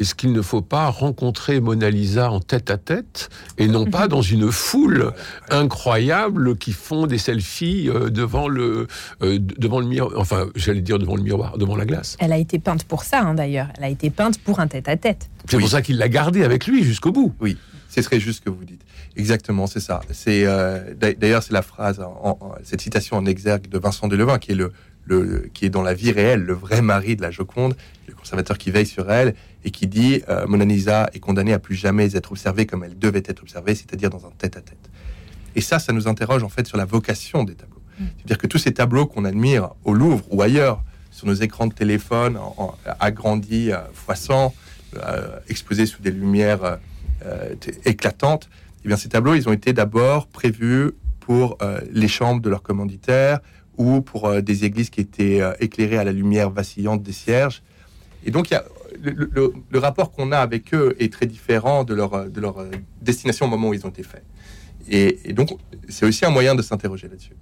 est-ce 0.00 0.14
qu'il 0.14 0.32
ne 0.32 0.40
faut 0.40 0.62
pas 0.62 0.88
rencontrer 0.88 1.60
Mona 1.60 1.90
Lisa 1.90 2.30
en 2.30 2.40
tête 2.40 2.70
à 2.70 2.78
tête 2.78 3.28
et 3.58 3.68
non 3.68 3.84
pas 3.84 4.08
dans 4.08 4.22
une 4.22 4.50
foule 4.50 5.12
incroyable 5.50 6.56
qui 6.56 6.72
font 6.72 7.06
des 7.06 7.18
selfies 7.18 7.88
euh, 7.88 8.08
devant 8.08 8.48
le 8.48 8.86
euh, 9.22 9.38
devant 9.38 9.78
le 9.78 9.86
miroir, 9.86 10.12
enfin 10.16 10.46
j'allais 10.56 10.80
dire 10.80 10.98
devant 10.98 11.16
le 11.16 11.22
miroir, 11.22 11.58
devant 11.58 11.76
la 11.76 11.84
glace? 11.84 12.16
Elle 12.18 12.32
a 12.32 12.38
été 12.38 12.58
peinte 12.58 12.84
pour 12.84 13.04
ça 13.04 13.20
hein, 13.20 13.34
d'ailleurs. 13.34 13.68
Elle 13.76 13.84
a 13.84 13.88
été 13.90 14.08
peinte 14.08 14.38
pour 14.38 14.58
un 14.60 14.68
tête 14.68 14.88
à 14.88 14.96
tête. 14.96 15.28
C'est 15.48 15.58
pour 15.58 15.68
ça 15.68 15.82
qu'il 15.82 15.98
l'a 15.98 16.08
gardée 16.08 16.44
avec 16.44 16.66
lui 16.66 16.82
jusqu'au 16.82 17.12
bout. 17.12 17.34
Oui, 17.40 17.58
ce 17.90 18.00
serait 18.00 18.20
juste 18.20 18.38
ce 18.38 18.44
que 18.44 18.50
vous 18.50 18.64
dites. 18.64 18.82
Exactement, 19.16 19.66
c'est 19.66 19.80
ça. 19.80 20.00
C'est 20.10 20.46
euh, 20.46 20.94
d'ailleurs 20.94 21.42
c'est 21.42 21.52
la 21.52 21.62
phrase, 21.62 22.00
cette 22.62 22.80
citation 22.80 23.18
en 23.18 23.26
exergue 23.26 23.68
de 23.68 23.78
Vincent 23.78 24.08
Delevin 24.08 24.38
qui 24.38 24.52
est 24.52 24.54
le, 24.54 24.72
le, 25.10 25.50
qui 25.52 25.66
est 25.66 25.70
dans 25.70 25.82
la 25.82 25.94
vie 25.94 26.12
réelle 26.12 26.42
le 26.42 26.52
vrai 26.52 26.82
mari 26.82 27.16
de 27.16 27.22
la 27.22 27.30
Joconde, 27.30 27.76
le 28.06 28.14
conservateur 28.14 28.58
qui 28.58 28.70
veille 28.70 28.86
sur 28.86 29.10
elle 29.10 29.34
et 29.64 29.70
qui 29.70 29.86
dit 29.86 30.22
euh, 30.28 30.46
Mona 30.46 30.64
Lisa 30.64 31.10
est 31.12 31.20
condamnée 31.20 31.52
à 31.52 31.58
plus 31.58 31.74
jamais 31.74 32.16
être 32.16 32.32
observée 32.32 32.66
comme 32.66 32.84
elle 32.84 32.98
devait 32.98 33.22
être 33.26 33.42
observée, 33.42 33.74
c'est-à-dire 33.74 34.10
dans 34.10 34.26
un 34.26 34.30
tête-à-tête. 34.38 34.90
Et 35.56 35.60
ça, 35.60 35.78
ça 35.78 35.92
nous 35.92 36.06
interroge 36.06 36.42
en 36.42 36.48
fait 36.48 36.66
sur 36.66 36.78
la 36.78 36.84
vocation 36.84 37.44
des 37.44 37.54
tableaux. 37.54 37.82
Mm. 37.98 38.04
C'est-à-dire 38.16 38.38
que 38.38 38.46
tous 38.46 38.58
ces 38.58 38.72
tableaux 38.72 39.06
qu'on 39.06 39.24
admire 39.24 39.70
au 39.84 39.92
Louvre 39.92 40.24
ou 40.30 40.42
ailleurs, 40.42 40.82
sur 41.10 41.26
nos 41.26 41.34
écrans 41.34 41.66
de 41.66 41.74
téléphone, 41.74 42.38
agrandis 43.00 43.72
fois 43.92 44.14
100, 44.14 44.54
euh, 44.96 45.38
exposés 45.48 45.86
sous 45.86 46.00
des 46.00 46.12
lumières 46.12 46.78
euh, 47.26 47.54
éclatantes, 47.84 48.48
eh 48.84 48.88
bien, 48.88 48.96
ces 48.96 49.08
tableaux, 49.08 49.34
ils 49.34 49.48
ont 49.48 49.52
été 49.52 49.72
d'abord 49.72 50.28
prévus 50.28 50.92
pour 51.18 51.58
les 51.92 52.08
chambres 52.08 52.40
de 52.40 52.48
leurs 52.48 52.62
commanditaires 52.62 53.40
ou 53.80 54.02
pour 54.02 54.42
des 54.42 54.64
églises 54.64 54.90
qui 54.90 55.00
étaient 55.00 55.40
éclairées 55.58 55.96
à 55.96 56.04
la 56.04 56.12
lumière 56.12 56.50
vacillante 56.50 57.02
des 57.02 57.12
cierges. 57.12 57.62
Et 58.24 58.30
donc, 58.30 58.50
il 58.50 58.54
y 58.54 58.56
a 58.56 58.64
le, 59.00 59.78
rapport 59.78 60.12
qu'on 60.12 60.32
a 60.32 60.38
avec 60.38 60.74
eux 60.74 60.94
est 60.98 61.12
très 61.12 61.26
différent 61.26 61.84
de 61.84 61.94
leur, 61.94 62.28
de 62.28 62.40
leur 62.40 62.66
destination 63.00 63.46
au 63.46 63.48
moment 63.48 63.68
où 63.68 63.74
ils 63.74 63.86
ont 63.86 63.90
été 63.90 64.02
faits. 64.02 64.24
Et, 64.88 65.32
donc, 65.32 65.50
c'est 65.88 66.06
aussi 66.06 66.24
un 66.24 66.30
moyen 66.30 66.54
de 66.54 66.62
s'interroger 66.62 67.08
là-dessus. 67.08 67.34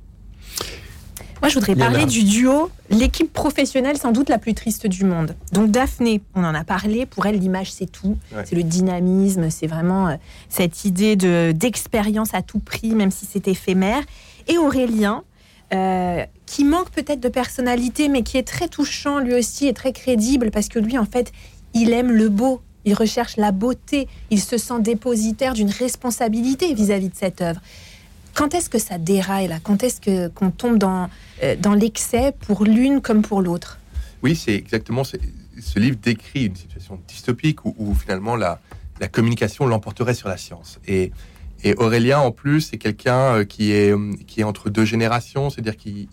Moi, 1.40 1.48
je 1.48 1.54
voudrais 1.54 1.76
parler 1.76 2.04
du 2.04 2.24
duo, 2.24 2.68
l'équipe 2.90 3.32
professionnelle 3.32 3.96
sans 3.96 4.10
doute 4.10 4.28
la 4.28 4.38
plus 4.38 4.54
triste 4.54 4.88
du 4.88 5.04
monde. 5.04 5.36
Donc 5.52 5.70
Daphné, 5.70 6.20
on 6.34 6.42
en 6.42 6.52
a 6.52 6.64
parlé, 6.64 7.06
pour 7.06 7.26
elle 7.26 7.38
l'image 7.38 7.70
c'est 7.70 7.86
tout, 7.86 8.18
c'est 8.44 8.56
le 8.56 8.64
dynamisme, 8.64 9.48
c'est 9.48 9.68
vraiment 9.68 10.08
euh, 10.08 10.16
cette 10.48 10.84
idée 10.84 11.14
de 11.14 11.52
d'expérience 11.52 12.34
à 12.34 12.42
tout 12.42 12.58
prix, 12.58 12.90
même 12.90 13.12
si 13.12 13.24
c'est 13.24 13.46
éphémère. 13.46 14.02
Et 14.48 14.58
Aurélien, 14.58 15.22
euh, 15.74 16.24
qui 16.46 16.64
manque 16.64 16.90
peut-être 16.90 17.20
de 17.20 17.28
personnalité, 17.28 18.08
mais 18.08 18.22
qui 18.22 18.38
est 18.38 18.46
très 18.46 18.68
touchant 18.68 19.18
lui 19.18 19.34
aussi 19.34 19.66
et 19.66 19.74
très 19.74 19.92
crédible 19.92 20.50
parce 20.50 20.68
que 20.68 20.78
lui, 20.78 20.96
en 20.98 21.04
fait, 21.04 21.32
il 21.74 21.92
aime 21.92 22.10
le 22.10 22.28
beau, 22.28 22.62
il 22.84 22.94
recherche 22.94 23.36
la 23.36 23.52
beauté, 23.52 24.08
il 24.30 24.40
se 24.40 24.56
sent 24.56 24.80
dépositaire 24.80 25.52
d'une 25.52 25.70
responsabilité 25.70 26.72
vis-à-vis 26.72 27.10
de 27.10 27.14
cette 27.14 27.42
œuvre. 27.42 27.60
Quand 28.34 28.54
est-ce 28.54 28.70
que 28.70 28.78
ça 28.78 28.98
déraille 28.98 29.48
là? 29.48 29.58
Quand 29.62 29.82
est-ce 29.82 30.00
que 30.00 30.28
qu'on 30.28 30.50
tombe 30.50 30.78
dans 30.78 31.10
euh, 31.42 31.56
dans 31.56 31.74
l'excès 31.74 32.32
pour 32.46 32.64
l'une 32.64 33.00
comme 33.00 33.22
pour 33.22 33.42
l'autre? 33.42 33.78
Oui, 34.22 34.36
c'est 34.36 34.54
exactement. 34.54 35.02
Ce 35.04 35.78
livre 35.78 35.98
décrit 36.00 36.46
une 36.46 36.56
situation 36.56 36.98
dystopique 37.06 37.64
où, 37.64 37.74
où 37.78 37.94
finalement 37.94 38.36
la, 38.36 38.60
la 39.00 39.08
communication 39.08 39.66
l'emporterait 39.66 40.14
sur 40.14 40.28
la 40.28 40.36
science 40.36 40.78
et 40.86 41.12
et 41.64 41.74
Aurélien, 41.74 42.20
en 42.20 42.30
plus, 42.30 42.60
c'est 42.60 42.78
quelqu'un 42.78 43.38
euh, 43.38 43.44
qui 43.44 43.72
est, 43.72 43.92
euh, 43.92 44.12
qui 44.26 44.40
est 44.40 44.44
entre 44.44 44.70
deux 44.70 44.84
générations, 44.84 45.50
c'est-à-dire 45.50 45.76
qu'il 45.76 46.08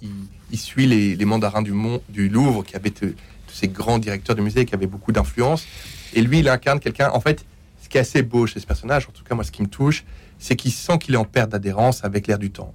il, 0.52 0.58
suit 0.58 0.88
les, 0.88 1.16
les, 1.16 1.26
mandarins 1.26 1.62
du, 1.62 1.72
Mont, 1.72 2.02
du 2.10 2.30
Louvre, 2.30 2.64
qui 2.64 2.76
avaient 2.76 2.90
tous 2.90 3.14
ces 3.48 3.68
grands 3.68 4.00
directeurs 4.00 4.36
de 4.36 4.42
musée, 4.42 4.66
qui 4.66 4.74
avaient 4.74 4.88
beaucoup 4.88 5.12
d'influence. 5.12 5.68
Et 6.14 6.22
lui, 6.22 6.40
il 6.40 6.50
incarne 6.50 6.80
quelqu'un, 6.80 7.12
en 7.12 7.20
fait, 7.20 7.46
ce 7.82 7.90
qui 7.90 7.98
est 7.98 8.02
assez 8.02 8.24
beau 8.24 8.48
chez 8.48 8.60
ce 8.60 8.66
personnage, 8.66 9.08
en 9.08 9.12
tout 9.12 9.24
cas 9.24 9.36
moi, 9.36 9.44
ce 9.44 9.52
qui 9.52 9.62
me 9.62 9.68
touche, 9.68 10.04
c'est 10.40 10.56
qu'il 10.56 10.72
sent 10.72 10.98
qu'il 10.98 11.14
est 11.14 11.18
en 11.18 11.26
perte 11.26 11.52
d'adhérence 11.52 12.04
avec 12.04 12.26
l'air 12.26 12.40
du 12.40 12.50
temps. 12.50 12.74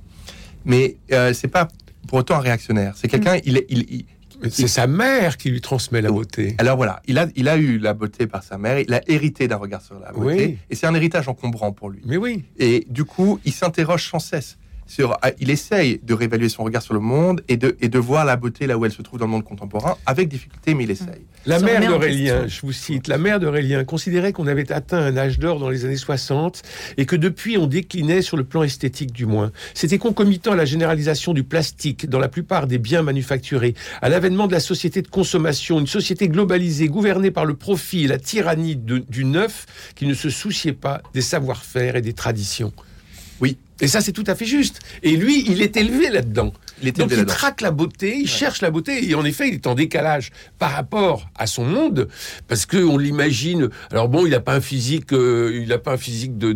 Mais 0.65 0.97
euh, 1.11 1.33
c'est 1.33 1.49
pas 1.49 1.67
pour 2.07 2.19
autant 2.19 2.37
un 2.37 2.41
réactionnaire. 2.41 2.95
C'est 2.97 3.09
quelqu'un, 3.09 3.37
mm. 3.37 3.43
il, 3.45 3.65
il, 3.69 4.05
c'est 4.49 4.69
sa 4.69 4.87
mère 4.87 5.37
qui 5.37 5.51
lui 5.51 5.61
transmet 5.61 6.01
la 6.01 6.11
beauté. 6.11 6.55
Alors 6.59 6.77
voilà, 6.77 7.03
il 7.07 7.19
a, 7.19 7.27
il 7.37 7.49
a 7.49 7.57
eu 7.57 7.79
la 7.79 7.95
beauté 7.95 8.27
par 8.27 8.43
sa 8.43 8.59
mère, 8.59 8.79
il 8.79 8.93
a 8.95 9.01
hérité 9.07 9.49
d'un 9.49 9.57
regard 9.57 9.83
sur 9.83 9.99
la 9.99 10.13
beauté, 10.13 10.59
et 10.69 10.75
c'est 10.75 10.87
un 10.87 10.95
héritage 10.95 11.29
encombrant 11.29 11.73
pour 11.73 11.91
lui. 11.91 12.01
Mais 12.05 12.17
oui. 12.17 12.45
Et 12.59 12.87
du 12.89 13.05
coup, 13.05 13.39
il 13.45 13.53
s'interroge 13.53 14.09
sans 14.09 14.19
cesse. 14.19 14.57
Ah, 15.23 15.31
il 15.39 15.51
essaye 15.51 16.01
de 16.03 16.15
réévaluer 16.15 16.49
son 16.49 16.65
regard 16.65 16.83
sur 16.83 16.95
le 16.95 17.01
monde 17.01 17.43
et 17.49 17.57
de, 17.57 17.77
et 17.81 17.89
de 17.89 17.99
voir 17.99 18.25
la 18.25 18.37
beauté 18.37 18.67
là 18.67 18.77
où 18.77 18.85
elle 18.85 18.93
se 18.93 19.03
trouve 19.03 19.19
dans 19.19 19.27
le 19.27 19.31
monde 19.31 19.45
contemporain, 19.45 19.97
avec 20.07 20.29
difficulté, 20.29 20.75
mais 20.75 20.85
il 20.85 20.91
essaye. 20.91 21.27
La 21.47 21.59
mère 21.59 21.87
d'Aurélien, 21.87 22.47
je 22.47 22.61
vous 22.63 22.73
cite, 22.73 23.09
la 23.09 23.17
mère 23.17 23.41
d'Aurélien 23.41 23.85
considérait 23.85 24.33
qu'on 24.33 24.47
avait 24.47 24.71
atteint 24.73 24.99
un 24.99 25.17
âge 25.17 25.39
d'or 25.39 25.59
dans 25.59 25.71
les 25.71 25.85
années 25.85 25.97
60 25.97 26.63
et 26.99 27.07
que 27.07 27.17
depuis 27.17 27.57
on 27.57 27.67
déclinait 27.67 28.21
sur 28.21 28.37
le 28.37 28.45
plan 28.45 28.63
esthétique 28.63 29.13
du 29.13 29.27
moins. 29.27 29.53
C'était 29.75 29.99
concomitant 29.99 30.53
à 30.53 30.57
la 30.57 30.65
généralisation 30.65 31.33
du 31.33 31.45
plastique 31.45 32.09
dans 32.09 32.19
la 32.19 32.29
plupart 32.29 32.67
des 32.67 32.79
biens 32.79 33.03
manufacturés, 33.03 33.75
à 34.03 34.09
l'avènement 34.09 34.49
de 34.49 34.53
la 34.53 34.61
société 34.61 35.03
de 35.03 35.09
consommation, 35.09 35.79
une 35.81 35.87
société 35.87 36.29
globalisée 36.29 36.89
gouvernée 36.89 37.31
par 37.31 37.45
le 37.45 37.55
profit 37.55 38.05
et 38.05 38.09
la 38.09 38.19
tyrannie 38.19 38.77
du 38.77 39.25
neuf 39.25 39.67
qui 39.95 40.07
ne 40.07 40.15
se 40.15 40.31
souciait 40.31 40.73
pas 40.73 41.01
des 41.15 41.23
savoir-faire 41.23 41.97
et 41.97 42.03
des 42.03 42.13
traditions. 42.13 42.73
Oui. 43.41 43.57
Et 43.81 43.89
ça, 43.89 44.01
c'est 44.01 44.13
tout 44.13 44.25
à 44.27 44.35
fait 44.35 44.45
juste. 44.45 44.81
Et 45.03 45.17
lui, 45.17 45.45
il 45.49 45.63
est 45.63 45.77
élevé 45.77 46.11
là-dedans. 46.11 46.53
Il 46.83 46.93
Donc 46.93 47.11
il 47.13 47.25
traque 47.27 47.61
la 47.61 47.71
beauté, 47.71 48.17
il 48.19 48.29
cherche 48.29 48.63
la 48.63 48.71
beauté, 48.71 49.09
et 49.09 49.15
en 49.15 49.25
effet, 49.25 49.49
il 49.49 49.55
est 49.55 49.67
en 49.67 49.75
décalage 49.75 50.31
par 50.59 50.73
rapport 50.73 51.29
à 51.37 51.47
son 51.47 51.65
monde, 51.65 52.09
parce 52.49 52.67
que 52.67 52.79
on 52.79 52.97
l'imagine. 52.97 53.69
Alors 53.91 54.09
bon, 54.09 54.25
il 54.25 54.31
n'a 54.31 54.41
pas 54.41 54.55
un 54.55 54.61
physique, 54.61 55.13
euh, 55.13 55.61
il 55.63 55.69
n'a 55.69 55.79
pas 55.79 55.93
un 55.93 55.97
physique 55.99 56.39
de 56.39 56.53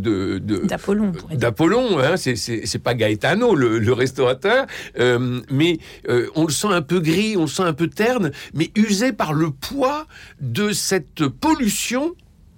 d'Apollon. 0.64 1.12
D'Apollon, 1.32 1.98
hein, 1.98 2.16
c'est 2.16 2.82
pas 2.82 2.94
Gaetano, 2.94 3.54
le, 3.54 3.92
restaurateur, 3.92 4.66
euh, 4.98 5.40
mais 5.50 5.78
euh, 6.08 6.28
on 6.34 6.46
le 6.46 6.52
sent 6.52 6.68
un 6.70 6.82
peu 6.82 7.00
gris, 7.00 7.36
on 7.36 7.42
le 7.42 7.46
sent 7.46 7.62
un 7.62 7.72
peu 7.72 7.88
terne, 7.88 8.32
mais 8.54 8.70
usé 8.76 9.12
par 9.12 9.34
le 9.34 9.50
poids 9.50 10.06
de 10.40 10.72
cette 10.72 11.26
pollution 11.28 12.14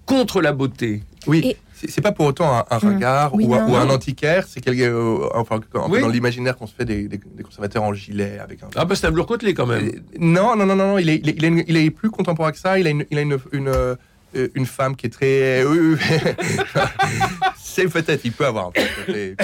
contre 0.07 0.41
la 0.41 0.53
beauté. 0.53 1.03
Oui 1.27 1.57
c'est 1.89 2.01
pas 2.01 2.13
pour 2.13 2.27
autant 2.27 2.65
un, 2.71 2.77
mmh. 2.77 2.95
regard 2.95 3.35
ou, 3.35 3.55
un 3.55 3.91
antiquaire, 3.91 4.47
c'est 4.49 4.61
quelque, 4.61 4.83
euh, 4.83 5.29
enfin, 5.35 5.61
dans 5.73 6.09
l'imaginaire 6.09 6.57
qu'on 6.57 6.67
se 6.67 6.75
fait 6.75 6.85
des, 6.85 7.09
conservateurs 7.43 7.83
en 7.83 7.95
gilet 7.95 8.39
avec 8.39 8.63
un. 8.63 8.69
Ah 8.75 8.85
bah 8.85 8.95
c'est 8.95 9.07
un 9.07 9.11
blur 9.11 9.27
côtelé 9.27 9.55
quand 9.55 9.67
même. 9.67 9.91
non, 10.19 10.57
non, 10.57 10.67
non, 10.67 10.77
non, 10.77 10.99
il 10.99 11.09
est, 11.09 11.17
il, 11.25 11.77
est, 11.77 11.91
plus 11.91 12.11
contemporain 12.11 12.53
que 12.53 12.59
ça. 12.59 12.79
Il 12.79 12.87
a 12.87 12.91
une, 12.91 13.05
il 13.11 13.19
a 13.19 13.21
une, 13.23 13.39
une, 13.53 13.69
euh, 13.69 13.97
une 14.55 14.67
femme 14.67 14.97
qui 14.97 15.07
est 15.07 15.11
très. 15.11 15.65
c'est 17.57 17.89
peut-être, 17.89 18.25
il 18.25 18.33
peut 18.33 18.47
avoir 18.47 18.69
un 18.69 18.73
peu. 18.73 19.35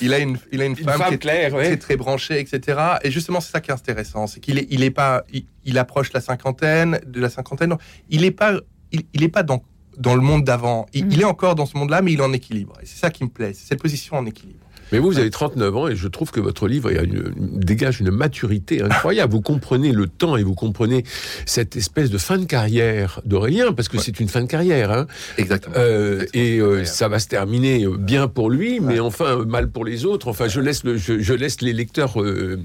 Il 0.00 0.12
a 0.12 0.18
une, 0.18 0.36
il 0.50 0.60
a 0.60 0.66
une, 0.66 0.76
femme, 0.76 1.02
qui 1.08 1.14
est 1.14 1.18
claire, 1.18 1.52
très, 1.52 1.76
très 1.76 1.96
branchée, 1.96 2.40
etc. 2.40 2.78
Et 3.02 3.10
justement, 3.10 3.40
c'est 3.40 3.52
ça 3.52 3.60
qui 3.60 3.70
est 3.70 3.74
intéressant, 3.74 4.26
c'est 4.26 4.40
qu'il 4.40 4.58
est, 4.58 4.66
il 4.70 4.82
est 4.82 4.90
pas, 4.90 5.24
il, 5.64 5.78
approche 5.78 6.12
la 6.12 6.20
cinquantaine, 6.20 7.00
de 7.06 7.20
la 7.20 7.30
cinquantaine. 7.30 7.74
il 8.10 8.24
est 8.24 8.30
pas, 8.32 8.60
il, 8.90 9.04
il 9.14 9.22
est 9.22 9.28
pas 9.30 9.42
dans 9.42 9.62
dans 9.98 10.14
le 10.14 10.20
monde 10.20 10.44
d'avant. 10.44 10.86
Il, 10.92 11.06
mm. 11.06 11.20
est 11.20 11.24
encore 11.24 11.54
dans 11.54 11.66
ce 11.66 11.76
monde-là, 11.76 12.02
mais 12.02 12.12
il 12.12 12.20
est 12.20 12.24
en 12.24 12.32
équilibre. 12.32 12.74
Et 12.82 12.86
c'est 12.86 12.98
ça 12.98 13.10
qui 13.10 13.24
me 13.24 13.28
plaît, 13.28 13.52
c'est 13.54 13.68
cette 13.68 13.82
position 13.82 14.16
en 14.16 14.26
équilibre. 14.26 14.61
Mais 14.92 14.98
vous, 14.98 15.10
vous 15.10 15.18
avez 15.18 15.30
39 15.30 15.76
ans 15.76 15.88
et 15.88 15.96
je 15.96 16.08
trouve 16.08 16.30
que 16.30 16.40
votre 16.40 16.68
livre 16.68 16.90
dégage 17.36 18.00
une 18.00 18.10
maturité 18.10 18.82
incroyable. 18.82 19.32
vous 19.32 19.40
comprenez 19.40 19.92
le 19.92 20.06
temps 20.06 20.36
et 20.36 20.42
vous 20.42 20.54
comprenez 20.54 21.04
cette 21.46 21.76
espèce 21.76 22.10
de 22.10 22.18
fin 22.18 22.38
de 22.38 22.44
carrière 22.44 23.20
d'Aurélien, 23.24 23.72
parce 23.72 23.88
que 23.88 23.98
c'est 23.98 24.20
une 24.20 24.28
fin 24.28 24.42
de 24.42 24.46
carrière. 24.46 24.92
Hein. 24.92 25.06
Exactement. 25.38 25.74
Euh, 25.78 26.24
et 26.34 26.58
euh, 26.60 26.84
ça 26.84 27.08
va 27.08 27.18
se 27.18 27.28
terminer 27.28 27.86
bien 27.98 28.28
pour 28.28 28.50
lui, 28.50 28.80
mais 28.80 29.00
enfin 29.00 29.44
mal 29.44 29.70
pour 29.70 29.84
les 29.84 30.04
autres. 30.04 30.28
Enfin, 30.28 30.48
je 30.48 30.60
laisse, 30.60 30.84
le, 30.84 30.96
je, 30.96 31.32
laisse 31.32 31.60
les 31.62 31.72
lecteurs 31.72 32.20
le, 32.20 32.60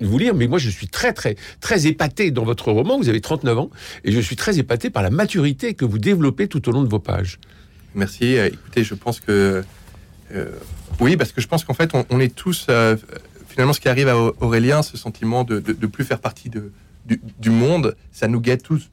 vous 0.00 0.18
lire, 0.18 0.34
mais 0.34 0.46
moi 0.46 0.58
je 0.58 0.70
suis 0.70 0.88
très 0.88 1.12
très 1.12 1.36
très 1.60 1.86
épaté 1.86 2.30
dans 2.30 2.44
votre 2.44 2.70
roman. 2.70 2.98
Vous 2.98 3.08
avez 3.08 3.20
39 3.20 3.58
ans 3.58 3.70
et 4.04 4.12
je 4.12 4.20
suis 4.20 4.36
très 4.36 4.58
épaté 4.58 4.90
par 4.90 5.02
la 5.02 5.10
maturité 5.10 5.74
que 5.74 5.84
vous 5.84 5.98
développez 5.98 6.48
tout 6.48 6.68
au 6.68 6.72
long 6.72 6.82
de 6.82 6.88
vos 6.88 6.98
pages. 6.98 7.38
Merci. 7.94 8.34
Écoutez, 8.34 8.84
je 8.84 8.94
pense 8.94 9.20
que 9.20 9.62
euh, 10.34 10.46
oui, 11.00 11.16
parce 11.16 11.32
que 11.32 11.40
je 11.40 11.48
pense 11.48 11.64
qu'en 11.64 11.74
fait, 11.74 11.92
on, 12.10 12.20
est 12.20 12.34
tous 12.34 12.66
euh, 12.68 12.96
finalement 13.48 13.72
ce 13.72 13.80
qui 13.80 13.88
arrive 13.88 14.08
à 14.08 14.16
Aurélien, 14.16 14.82
ce 14.82 14.96
sentiment 14.96 15.44
de, 15.44 15.60
de, 15.60 15.86
plus 15.86 16.04
faire 16.04 16.20
partie 16.20 16.50
de, 16.50 16.72
du, 17.06 17.50
monde, 17.50 17.96
ça 18.12 18.28
nous 18.28 18.40
guette 18.40 18.62
tous, 18.62 18.90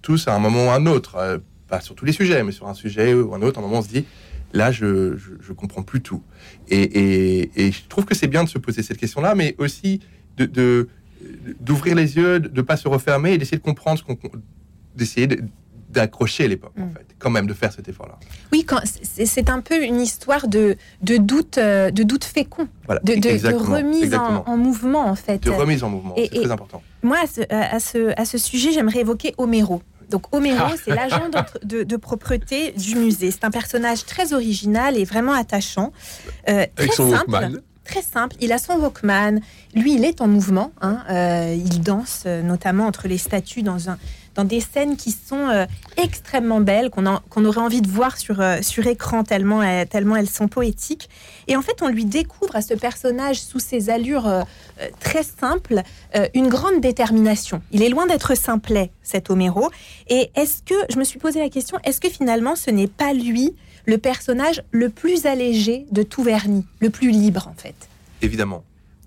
tous, 0.00 0.28
à 0.28 0.34
un 0.34 0.38
moment 0.38 0.66
ou 0.66 0.70
à 0.70 0.74
un 0.74 0.86
autre, 0.86 1.16
euh, 1.16 1.38
pas 1.68 1.80
sur 1.80 1.94
tous 1.94 2.04
les 2.04 2.12
sujets, 2.12 2.42
mais 2.42 2.52
sur 2.52 2.68
un 2.68 2.74
sujet 2.74 3.14
ou 3.14 3.34
un 3.34 3.42
autre, 3.42 3.58
à 3.58 3.62
un 3.62 3.64
moment 3.64 3.78
on 3.78 3.82
se 3.82 3.88
dit, 3.88 4.04
là, 4.52 4.72
je, 4.72 5.16
je, 5.16 5.52
comprends 5.52 5.82
plus 5.82 6.00
tout. 6.00 6.22
Et, 6.68 7.50
et, 7.56 7.72
je 7.72 7.80
trouve 7.88 8.04
que 8.04 8.14
c'est 8.14 8.26
bien 8.26 8.42
de 8.42 8.48
se 8.48 8.58
poser 8.58 8.82
cette 8.82 8.98
question-là, 8.98 9.34
mais 9.34 9.54
aussi 9.58 10.00
de 10.36 10.88
d'ouvrir 11.60 11.94
les 11.94 12.16
yeux, 12.16 12.40
de 12.40 12.48
ne 12.48 12.62
pas 12.62 12.78
se 12.78 12.88
refermer 12.88 13.32
et 13.34 13.38
d'essayer 13.38 13.58
de 13.58 13.62
comprendre 13.62 13.98
ce 13.98 14.04
qu'on 14.04 14.18
d'essayer 14.96 15.28
d'accrocher 15.90 16.48
l'époque, 16.48 16.72
en 16.78 16.86
mm. 16.86 16.92
fait, 16.92 17.06
quand 17.18 17.30
même, 17.30 17.46
de 17.46 17.54
faire 17.54 17.72
cet 17.72 17.88
effort-là. 17.88 18.18
Oui, 18.52 18.66
c'est 19.02 19.50
un 19.50 19.60
peu 19.60 19.82
une 19.82 20.00
histoire 20.00 20.48
de, 20.48 20.76
de 21.02 21.16
doute, 21.16 21.58
euh, 21.58 21.90
de 21.90 22.02
doute 22.02 22.24
fécond, 22.24 22.68
de, 22.88 23.14
de, 23.14 23.54
remise 23.54 24.14
en, 24.14 24.56
mouvement, 24.56 25.06
en 25.06 25.14
fait. 25.14 25.42
De 25.42 25.50
remise 25.50 25.82
en 25.82 25.90
mouvement, 25.90 26.14
c'est 26.16 26.28
très 26.28 26.50
important. 26.50 26.82
Moi, 27.02 27.18
à 27.22 27.26
ce, 27.26 27.40
à 27.50 27.80
ce, 27.80 28.12
à 28.20 28.24
ce 28.24 28.38
sujet, 28.38 28.72
j'aimerais 28.72 29.00
évoquer 29.00 29.34
Homero. 29.38 29.82
Donc 30.10 30.34
Homero, 30.34 30.64
ah. 30.64 30.74
c'est 30.82 30.94
l'agent 30.94 31.28
de, 31.62 31.82
de, 31.84 31.96
propreté 31.96 32.72
du 32.72 32.96
musée. 32.96 33.30
C'est 33.30 33.44
un 33.44 33.50
personnage 33.50 34.04
très 34.04 34.32
original 34.32 34.96
et 34.96 35.04
vraiment 35.04 35.32
attachant. 35.32 35.92
Euh, 36.48 36.66
Avec 36.76 36.92
son 36.92 37.10
simple, 37.10 37.62
Très 37.84 38.02
simple. 38.02 38.36
Il 38.40 38.52
a 38.52 38.58
son 38.58 38.74
Walkman. 38.74 39.40
Lui, 39.74 39.94
il 39.94 40.04
est 40.04 40.20
en 40.20 40.28
mouvement. 40.28 40.70
Hein. 40.80 41.02
Euh, 41.10 41.56
il 41.56 41.80
danse 41.80 42.24
notamment 42.26 42.86
entre 42.86 43.08
les 43.08 43.18
statues 43.18 43.62
dans 43.62 43.88
un, 43.90 43.98
dans 44.40 44.46
des 44.46 44.60
scènes 44.60 44.96
qui 44.96 45.10
sont 45.10 45.48
euh, 45.50 45.66
extrêmement 45.98 46.60
belles, 46.60 46.88
qu'on 46.88 47.44
aurait 47.44 47.60
envie 47.60 47.82
de 47.82 47.88
voir 47.88 48.16
sur, 48.16 48.40
euh, 48.40 48.56
écran 48.86 49.22
tellement, 49.22 49.60
euh, 49.60 49.84
elles 49.92 50.30
sont 50.30 50.48
poétiques. 50.48 51.10
Et 51.46 51.56
en 51.56 51.62
fait, 51.62 51.82
on 51.82 51.88
lui 51.88 52.06
découvre 52.06 52.56
à 52.56 52.62
ce 52.62 52.72
personnage, 52.72 53.38
sous 53.38 53.58
ses 53.58 53.90
allures 53.90 54.44
très 54.98 55.22
simples, 55.22 55.82
une 56.34 56.48
grande 56.48 56.80
détermination. 56.80 57.60
Il 57.70 57.82
est 57.82 57.88
loin 57.90 58.06
d'être 58.06 58.34
simplet, 58.34 58.92
cet 59.02 59.30
Homero. 59.30 59.70
Et 60.08 60.30
est-ce 60.36 60.62
que, 60.62 60.74
je 60.90 60.98
me 60.98 61.04
suis 61.04 61.18
posé 61.18 61.40
la 61.40 61.50
question, 61.50 61.78
est-ce 61.84 62.00
que 62.00 62.08
finalement 62.08 62.56
ce 62.56 62.70
n'est 62.70 62.86
pas 62.86 63.12
lui 63.12 63.54
le 63.84 63.98
personnage 63.98 64.62
le 64.70 64.88
plus 64.88 65.26
allégé 65.26 65.86
de 65.90 66.02
tout 66.02 66.22
vernis, 66.22 66.64
le 66.78 66.88
plus 66.88 67.10
libre 67.10 67.48
en 67.48 67.54
fait? 67.54 67.74
Évidemment, 68.22 68.64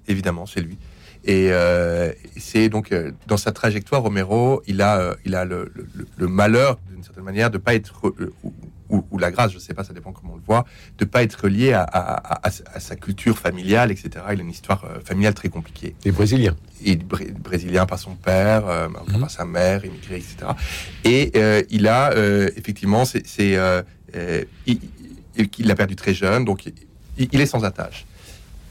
évidemment, 0.07 0.45
c'est 0.45 0.61
lui. 0.61 0.77
Et 1.25 1.47
euh, 1.51 2.11
c'est 2.37 2.69
donc 2.69 2.91
euh, 2.91 3.11
dans 3.27 3.37
sa 3.37 3.51
trajectoire, 3.51 4.01
Romero, 4.01 4.61
il 4.67 4.81
a, 4.81 4.97
euh, 4.99 5.15
il 5.25 5.35
a 5.35 5.45
le, 5.45 5.71
le, 6.17 6.27
malheur, 6.27 6.79
d'une 6.91 7.03
certaine 7.03 7.23
manière, 7.23 7.49
de 7.49 7.57
pas 7.57 7.75
être 7.75 8.13
ou, 8.89 9.05
ou, 9.09 9.17
la 9.17 9.31
grâce, 9.31 9.51
je 9.53 9.57
sais 9.57 9.73
pas, 9.73 9.83
ça 9.83 9.93
dépend 9.93 10.11
comment 10.11 10.33
on 10.33 10.35
le 10.35 10.43
voit, 10.45 10.65
de 10.97 11.05
pas 11.05 11.23
être 11.23 11.47
lié 11.47 11.71
à, 11.71 11.83
à, 11.83 12.41
à, 12.45 12.79
sa 12.79 12.95
culture 12.95 13.37
familiale, 13.37 13.89
etc. 13.91 14.09
Il 14.33 14.39
a 14.39 14.43
une 14.43 14.49
histoire 14.49 14.85
familiale 15.05 15.33
très 15.33 15.49
compliquée. 15.49 15.95
Et 16.03 16.11
brésilien. 16.11 16.55
Et 16.83 16.97
brésilien 16.97 17.85
par 17.85 17.99
son 17.99 18.15
père, 18.15 18.89
mhm. 18.89 19.21
par 19.21 19.31
sa 19.31 19.45
mère, 19.45 19.85
immigré, 19.85 20.17
etc. 20.17 20.51
Et 21.05 21.31
il 21.69 21.87
a 21.87 22.13
effectivement, 22.55 23.05
c'est, 23.05 23.23
il, 24.67 24.79
il 25.35 25.67
l'a 25.67 25.75
perdu 25.75 25.95
très 25.95 26.13
jeune, 26.13 26.45
donc 26.45 26.65
il, 26.65 26.73
il 27.17 27.41
est 27.41 27.45
sans 27.45 27.63
attache. 27.63 28.05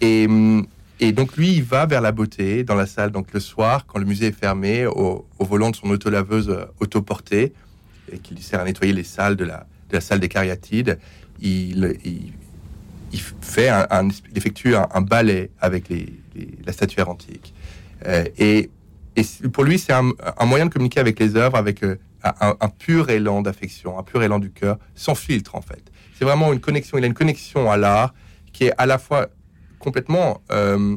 Et 0.00 0.26
hum, 0.26 0.66
et 1.02 1.10
donc 1.10 1.36
lui, 1.36 1.54
il 1.54 1.64
va 1.64 1.84
vers 1.84 2.00
la 2.00 2.12
beauté 2.12 2.62
dans 2.62 2.76
la 2.76 2.86
salle. 2.86 3.10
Donc 3.10 3.32
le 3.32 3.40
soir, 3.40 3.86
quand 3.86 3.98
le 3.98 4.04
musée 4.04 4.28
est 4.28 4.38
fermé, 4.38 4.86
au, 4.86 5.26
volant 5.40 5.70
de 5.70 5.76
son 5.76 5.90
autolaveuse 5.90 6.48
euh, 6.48 6.64
autoportée, 6.78 7.52
et 8.12 8.18
qui 8.18 8.36
lui 8.36 8.42
sert 8.42 8.60
à 8.60 8.64
nettoyer 8.64 8.92
les 8.92 9.02
salles 9.02 9.34
de 9.34 9.44
la, 9.44 9.66
salle 10.00 10.20
des 10.20 10.28
cariatides, 10.28 11.00
il, 11.40 11.96
fait 13.40 13.68
un, 13.68 14.10
effectue 14.36 14.76
un, 14.76 15.00
ballet 15.00 15.50
avec 15.60 15.88
les, 15.88 16.06
la 16.64 16.72
statuaire 16.72 17.08
antique. 17.08 17.52
Euh, 18.06 18.24
et, 18.38 18.70
et, 19.16 19.24
pour 19.52 19.64
lui, 19.64 19.80
c'est 19.80 19.92
un, 19.92 20.12
moyen 20.46 20.66
de 20.66 20.72
communiquer 20.72 21.00
avec 21.00 21.18
les 21.18 21.34
œuvres, 21.34 21.56
avec 21.56 21.82
euh, 21.82 21.96
un, 22.22 22.68
pur 22.68 23.10
élan 23.10 23.42
d'affection, 23.42 23.98
un 23.98 24.04
pur 24.04 24.22
élan 24.22 24.38
du 24.38 24.52
cœur, 24.52 24.78
sans 24.94 25.16
filtre 25.16 25.56
en 25.56 25.62
fait. 25.62 25.82
C'est 26.16 26.24
vraiment 26.24 26.52
une 26.52 26.60
connexion. 26.60 26.96
Il 26.96 27.02
a 27.02 27.08
une 27.08 27.12
connexion 27.12 27.72
à 27.72 27.76
l'art 27.76 28.14
qui 28.52 28.66
est 28.66 28.72
à 28.78 28.86
la 28.86 28.98
fois 28.98 29.30
complètement 29.82 30.40
euh, 30.52 30.96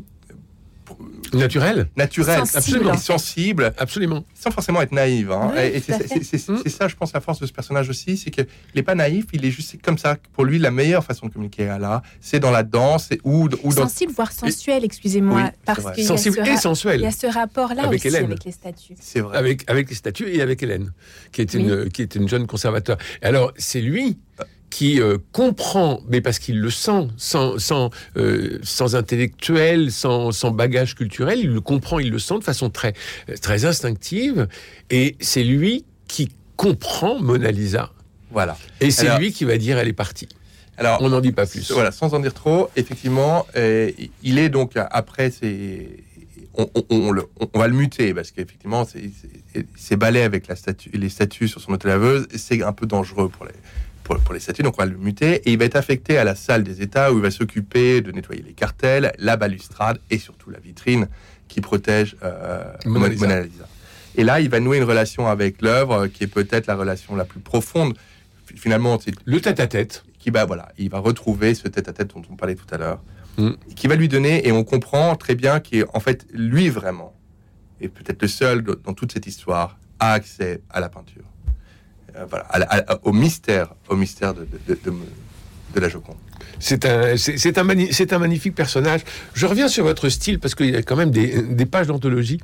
naturel, 1.33 1.89
naturel, 1.95 2.41
absolument 2.53 2.97
sensible, 2.97 3.73
absolument, 3.77 4.23
sans 4.33 4.51
forcément 4.51 4.81
être 4.81 4.91
naïf. 4.91 5.29
Hein. 5.29 5.53
et 5.57 5.79
c'est 5.79 6.69
ça, 6.69 6.87
je 6.87 6.95
pense, 6.95 7.13
la 7.13 7.21
force 7.21 7.39
de 7.39 7.45
ce 7.45 7.51
personnage 7.51 7.89
aussi, 7.89 8.17
c'est 8.17 8.29
qu'il 8.29 8.47
n'est 8.75 8.83
pas 8.83 8.95
naïf, 8.95 9.25
il 9.33 9.45
est 9.45 9.51
juste 9.51 9.81
comme 9.81 9.97
ça. 9.97 10.17
Pour 10.33 10.45
lui, 10.45 10.59
la 10.59 10.71
meilleure 10.71 11.03
façon 11.03 11.27
de 11.27 11.33
communiquer 11.33 11.67
à 11.67 11.79
l'art, 11.79 12.01
c'est 12.21 12.39
dans 12.39 12.51
la 12.51 12.63
danse 12.63 13.09
ou, 13.23 13.49
ou 13.63 13.73
dans... 13.73 13.87
sensible, 13.87 14.13
voire 14.13 14.31
sensuel, 14.31 14.83
excusez-moi, 14.83 15.51
parce 15.65 15.91
que 15.95 16.03
sensible 16.03 16.39
et 16.47 16.57
sensuel. 16.57 17.01
Il 17.01 17.03
y 17.03 17.07
a 17.07 17.11
ce 17.11 17.27
rapport-là 17.27 17.89
aussi 17.89 18.07
Hélène. 18.07 18.25
avec 18.25 18.43
les 18.43 18.51
statues. 18.51 18.95
C'est 18.99 19.21
vrai. 19.21 19.37
Avec 19.37 19.69
avec 19.69 19.89
les 19.89 19.95
statues 19.95 20.29
et 20.29 20.41
avec 20.41 20.61
Hélène, 20.61 20.91
qui 21.31 21.41
est 21.41 21.53
une 21.53 21.89
qui 21.89 22.01
est 22.01 22.15
une 22.15 22.29
jeune 22.29 22.47
conservateur. 22.47 22.97
alors 23.21 23.51
c'est 23.57 23.81
lui 23.81 24.17
qui 24.69 24.99
euh, 24.99 25.17
comprend, 25.31 26.01
mais 26.07 26.21
parce 26.21 26.39
qu'il 26.39 26.59
le 26.59 26.69
sent, 26.69 27.07
sans, 27.17 27.57
sans, 27.59 27.91
euh, 28.17 28.59
sans 28.63 28.95
intellectuel, 28.95 29.91
sans, 29.91 30.31
sans, 30.31 30.51
bagage 30.51 30.95
culturel, 30.95 31.39
il 31.39 31.51
le 31.51 31.61
comprend, 31.61 31.99
il 31.99 32.11
le 32.11 32.19
sent 32.19 32.39
de 32.39 32.43
façon 32.43 32.69
très, 32.69 32.93
très 33.41 33.65
instinctive, 33.65 34.47
et 34.89 35.15
c'est 35.19 35.43
lui 35.43 35.85
qui 36.07 36.29
comprend 36.55 37.19
Mona 37.19 37.51
Lisa. 37.51 37.91
Voilà. 38.31 38.57
Et 38.81 38.91
c'est 38.91 39.17
lui 39.17 39.31
qui 39.31 39.45
va 39.45 39.57
dire 39.57 39.77
elle 39.77 39.87
est 39.87 39.93
partie. 39.93 40.27
Alors, 40.77 41.01
on 41.01 41.09
n'en 41.09 41.21
dit 41.21 41.31
pas 41.31 41.45
plus. 41.45 41.71
Voilà, 41.71 41.91
sans 41.91 42.13
en 42.13 42.19
dire 42.19 42.33
trop, 42.33 42.69
effectivement, 42.75 43.47
euh, 43.55 43.91
il 44.23 44.37
est 44.39 44.49
donc 44.49 44.73
après 44.75 45.31
on, 46.57 46.69
on, 46.89 47.15
on, 47.53 47.59
va 47.59 47.67
le 47.67 47.73
muter 47.73 48.13
parce 48.13 48.31
qu'effectivement, 48.31 48.85
ces 49.75 49.95
balais 49.95 50.23
avec 50.23 50.47
la 50.47 50.55
statue, 50.55 50.89
les 50.93 51.09
statues 51.09 51.47
sur 51.47 51.61
son 51.61 51.71
auto-laveuse, 51.71 52.27
c'est 52.35 52.61
un 52.61 52.73
peu 52.73 52.85
dangereux 52.85 53.29
pour 53.29 53.45
les, 53.45 53.53
pour, 54.05 54.33
les 54.33 54.39
statues, 54.39 54.63
donc 54.63 54.75
on 54.77 54.83
va 54.83 54.85
le 54.85 54.97
muter, 54.97 55.35
et 55.47 55.51
il 55.51 55.57
va 55.57 55.65
être 55.65 55.75
affecté 55.75 56.17
à 56.17 56.23
la 56.23 56.35
salle 56.35 56.63
des 56.63 56.81
États 56.81 57.11
où 57.11 57.17
il 57.17 57.21
va 57.21 57.31
s'occuper 57.31 58.01
de 58.01 58.11
nettoyer 58.11 58.43
les 58.43 58.53
cartels, 58.53 59.11
la 59.17 59.35
balustrade 59.35 59.99
et 60.09 60.19
surtout 60.19 60.49
la 60.49 60.59
vitrine 60.59 61.07
qui 61.47 61.61
protège 61.61 62.15
euh, 62.23 62.63
Mona, 62.85 63.09
Lisa. 63.09 63.67
Et 64.15 64.23
là, 64.23 64.39
il 64.39 64.49
va 64.49 64.59
nouer 64.59 64.77
une 64.77 64.83
relation 64.83 65.27
avec 65.27 65.61
l'œuvre 65.61 66.07
qui 66.07 66.23
est 66.23 66.27
peut-être 66.27 66.67
la 66.67 66.75
relation 66.75 67.15
la 67.15 67.25
plus 67.25 67.39
profonde. 67.39 67.97
Finalement, 68.55 68.97
c'est 69.03 69.13
le 69.25 69.41
tête-à-tête. 69.41 70.03
Qui 70.19 70.31
va, 70.31 70.45
voilà, 70.45 70.69
il 70.79 70.89
va 70.89 70.97
retrouver 70.97 71.53
ce 71.53 71.67
tête-à-tête 71.67 72.15
dont 72.15 72.23
on 72.31 72.35
parlait 72.35 72.55
tout 72.55 72.65
à 72.71 72.77
l'heure, 72.77 73.03
mm. 73.37 73.51
qui 73.75 73.87
va 73.87 73.95
lui 73.95 74.07
donner, 74.07 74.47
et 74.47 74.51
on 74.51 74.63
comprend 74.63 75.15
très 75.15 75.35
bien 75.35 75.59
qu'en 75.59 75.99
fait, 75.99 76.25
lui 76.33 76.69
vraiment, 76.69 77.13
est 77.79 77.89
peut-être 77.89 78.23
le 78.23 78.27
seul 78.27 78.63
dans 78.63 78.93
toute 78.93 79.11
cette 79.11 79.27
histoire, 79.27 79.77
a 79.99 80.13
accès 80.13 80.61
à 80.71 80.79
la 80.79 80.89
peinture. 80.89 81.25
Euh, 82.17 82.95
au 83.03 83.11
mystère, 83.11 83.73
au 83.89 83.95
mystère 83.95 84.33
de, 84.33 84.47
de, 84.67 85.79
la 85.79 85.89
Joconde. 85.89 86.15
C'est 86.59 86.85
un, 86.85 87.17
c'est, 87.17 87.57
un, 87.57 87.63
magnifique 88.19 88.55
personnage. 88.55 89.01
Je 89.33 89.45
reviens 89.45 89.67
sur 89.67 89.83
votre 89.83 90.07
style 90.07 90.39
parce 90.39 90.55
qu'il 90.55 90.69
y 90.69 90.75
a 90.75 90.83
quand 90.83 90.95
même 90.95 91.11
des, 91.11 91.41
des 91.41 91.65
pages 91.65 91.87
d'anthologie. 91.87 92.39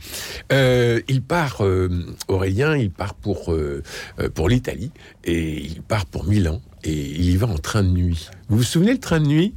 Euh, 0.52 1.00
il 1.08 1.22
part, 1.22 1.64
euh, 1.64 1.90
Aurélien, 2.28 2.76
il 2.76 2.92
part 2.92 3.14
pour, 3.14 3.56
pour 4.34 4.50
l'Italie 4.50 4.92
et 5.24 5.62
il 5.62 5.82
part 5.82 6.06
pour 6.06 6.26
Milan 6.26 6.62
et 6.84 6.92
il 6.92 7.30
y 7.30 7.38
va 7.38 7.48
en 7.48 7.58
train 7.58 7.84
de 7.84 7.90
nuit. 7.90 8.30
Vous 8.50 8.58
vous 8.58 8.64
souvenez 8.64 8.92
le 8.92 9.00
train 9.00 9.22
de 9.22 9.28
nuit? 9.28 9.54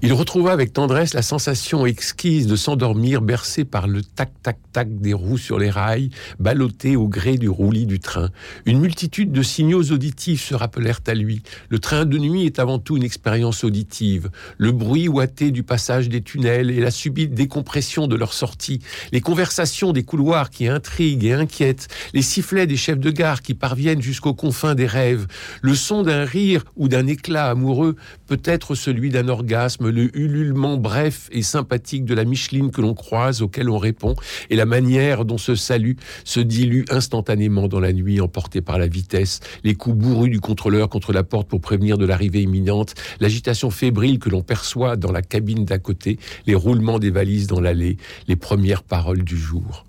Il 0.00 0.12
retrouva 0.12 0.52
avec 0.52 0.72
tendresse 0.72 1.12
la 1.12 1.22
sensation 1.22 1.84
exquise 1.84 2.46
de 2.46 2.54
s'endormir 2.54 3.20
bercé 3.20 3.64
par 3.64 3.88
le 3.88 4.02
tac-tac-tac 4.02 5.00
des 5.00 5.12
roues 5.12 5.38
sur 5.38 5.58
les 5.58 5.70
rails, 5.70 6.10
ballotté 6.38 6.94
au 6.94 7.08
gré 7.08 7.36
du 7.36 7.48
roulis 7.48 7.84
du 7.84 7.98
train. 7.98 8.30
Une 8.64 8.78
multitude 8.78 9.32
de 9.32 9.42
signaux 9.42 9.90
auditifs 9.90 10.44
se 10.44 10.54
rappelèrent 10.54 11.00
à 11.08 11.14
lui. 11.14 11.42
Le 11.68 11.80
train 11.80 12.04
de 12.04 12.16
nuit 12.16 12.46
est 12.46 12.60
avant 12.60 12.78
tout 12.78 12.96
une 12.96 13.02
expérience 13.02 13.64
auditive. 13.64 14.30
Le 14.56 14.70
bruit 14.70 15.08
ouaté 15.08 15.50
du 15.50 15.64
passage 15.64 16.08
des 16.08 16.20
tunnels 16.20 16.70
et 16.70 16.78
la 16.78 16.92
subite 16.92 17.34
décompression 17.34 18.06
de 18.06 18.14
leur 18.14 18.34
sortie, 18.34 18.78
les 19.10 19.20
conversations 19.20 19.92
des 19.92 20.04
couloirs 20.04 20.50
qui 20.50 20.68
intriguent 20.68 21.24
et 21.24 21.32
inquiètent, 21.32 21.88
les 22.14 22.22
sifflets 22.22 22.68
des 22.68 22.76
chefs 22.76 23.00
de 23.00 23.10
gare 23.10 23.42
qui 23.42 23.54
parviennent 23.54 24.02
jusqu'aux 24.02 24.34
confins 24.34 24.76
des 24.76 24.86
rêves, 24.86 25.26
le 25.60 25.74
son 25.74 26.04
d'un 26.04 26.24
rire 26.24 26.62
ou 26.76 26.86
d'un 26.86 27.08
éclat 27.08 27.50
amoureux, 27.50 27.96
peut-être 28.28 28.76
celui 28.76 29.10
d'un 29.10 29.26
orgasme 29.26 29.87
le 29.90 30.16
ululement 30.16 30.76
bref 30.76 31.28
et 31.32 31.42
sympathique 31.42 32.04
de 32.04 32.14
la 32.14 32.24
Micheline 32.24 32.70
que 32.70 32.80
l'on 32.80 32.94
croise, 32.94 33.42
auquel 33.42 33.68
on 33.68 33.78
répond, 33.78 34.14
et 34.50 34.56
la 34.56 34.66
manière 34.66 35.24
dont 35.24 35.38
ce 35.38 35.54
salut 35.54 35.96
se 36.24 36.40
dilue 36.40 36.84
instantanément 36.90 37.68
dans 37.68 37.80
la 37.80 37.92
nuit, 37.92 38.20
emporté 38.20 38.60
par 38.60 38.78
la 38.78 38.86
vitesse, 38.86 39.40
les 39.64 39.74
coups 39.74 39.96
bourrus 39.96 40.30
du 40.30 40.40
contrôleur 40.40 40.88
contre 40.88 41.12
la 41.12 41.22
porte 41.22 41.48
pour 41.48 41.60
prévenir 41.60 41.98
de 41.98 42.06
l'arrivée 42.06 42.42
imminente, 42.42 42.94
l'agitation 43.20 43.70
fébrile 43.70 44.18
que 44.18 44.30
l'on 44.30 44.42
perçoit 44.42 44.96
dans 44.96 45.12
la 45.12 45.22
cabine 45.22 45.64
d'à 45.64 45.78
côté, 45.78 46.18
les 46.46 46.54
roulements 46.54 46.98
des 46.98 47.10
valises 47.10 47.46
dans 47.46 47.60
l'allée, 47.60 47.96
les 48.26 48.36
premières 48.36 48.82
paroles 48.82 49.22
du 49.22 49.36
jour. 49.36 49.86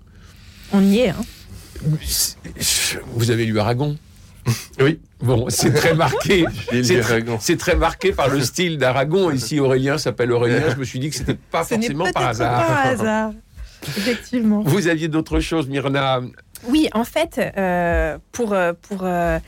On 0.72 0.82
y 0.82 0.98
est, 0.98 1.10
hein 1.10 1.24
Vous 3.14 3.30
avez 3.30 3.46
lu 3.46 3.58
Aragon? 3.58 3.96
Oui. 4.80 5.00
Bon, 5.22 5.46
c'est 5.48 5.72
très 5.72 5.94
marqué. 5.94 6.46
C'est 7.40 7.56
très, 7.58 7.76
marqué 7.76 8.12
par 8.12 8.28
le 8.28 8.40
style 8.40 8.78
d'Aragon. 8.78 9.30
Ici, 9.30 9.60
Aurélien 9.60 9.98
s'appelle 9.98 10.32
Aurélien. 10.32 10.70
Je 10.70 10.76
me 10.76 10.84
suis 10.84 10.98
dit 10.98 11.10
que 11.10 11.16
c'était 11.16 11.34
pas 11.34 11.64
forcément 11.64 12.10
par 12.12 12.28
hasard. 12.28 12.66
Pas 12.66 12.82
hasard. 12.88 13.32
Effectivement. 13.82 14.62
Vous 14.62 14.88
aviez 14.88 15.08
d'autres 15.08 15.40
choses, 15.40 15.68
Myrna 15.68 16.20
Oui, 16.68 16.88
en 16.92 17.04
fait, 17.04 17.40
euh, 17.56 18.18
pour, 18.32 18.52
euh, 18.52 18.72
pour 18.88 19.00
euh, 19.02 19.38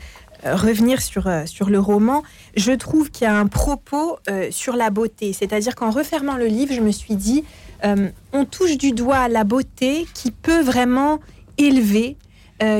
revenir 0.43 1.01
sur, 1.01 1.29
sur 1.45 1.69
le 1.69 1.79
roman, 1.79 2.23
je 2.55 2.71
trouve 2.71 3.09
qu'il 3.09 3.25
y 3.25 3.29
a 3.29 3.35
un 3.35 3.47
propos 3.47 4.17
sur 4.51 4.75
la 4.75 4.89
beauté. 4.89 5.33
C'est-à-dire 5.33 5.75
qu'en 5.75 5.89
refermant 5.89 6.35
le 6.35 6.45
livre, 6.45 6.73
je 6.73 6.81
me 6.81 6.91
suis 6.91 7.15
dit, 7.15 7.43
on 7.83 8.45
touche 8.45 8.77
du 8.77 8.91
doigt 8.91 9.27
la 9.27 9.43
beauté 9.43 10.05
qui 10.13 10.31
peut 10.31 10.61
vraiment 10.61 11.19
élever, 11.57 12.17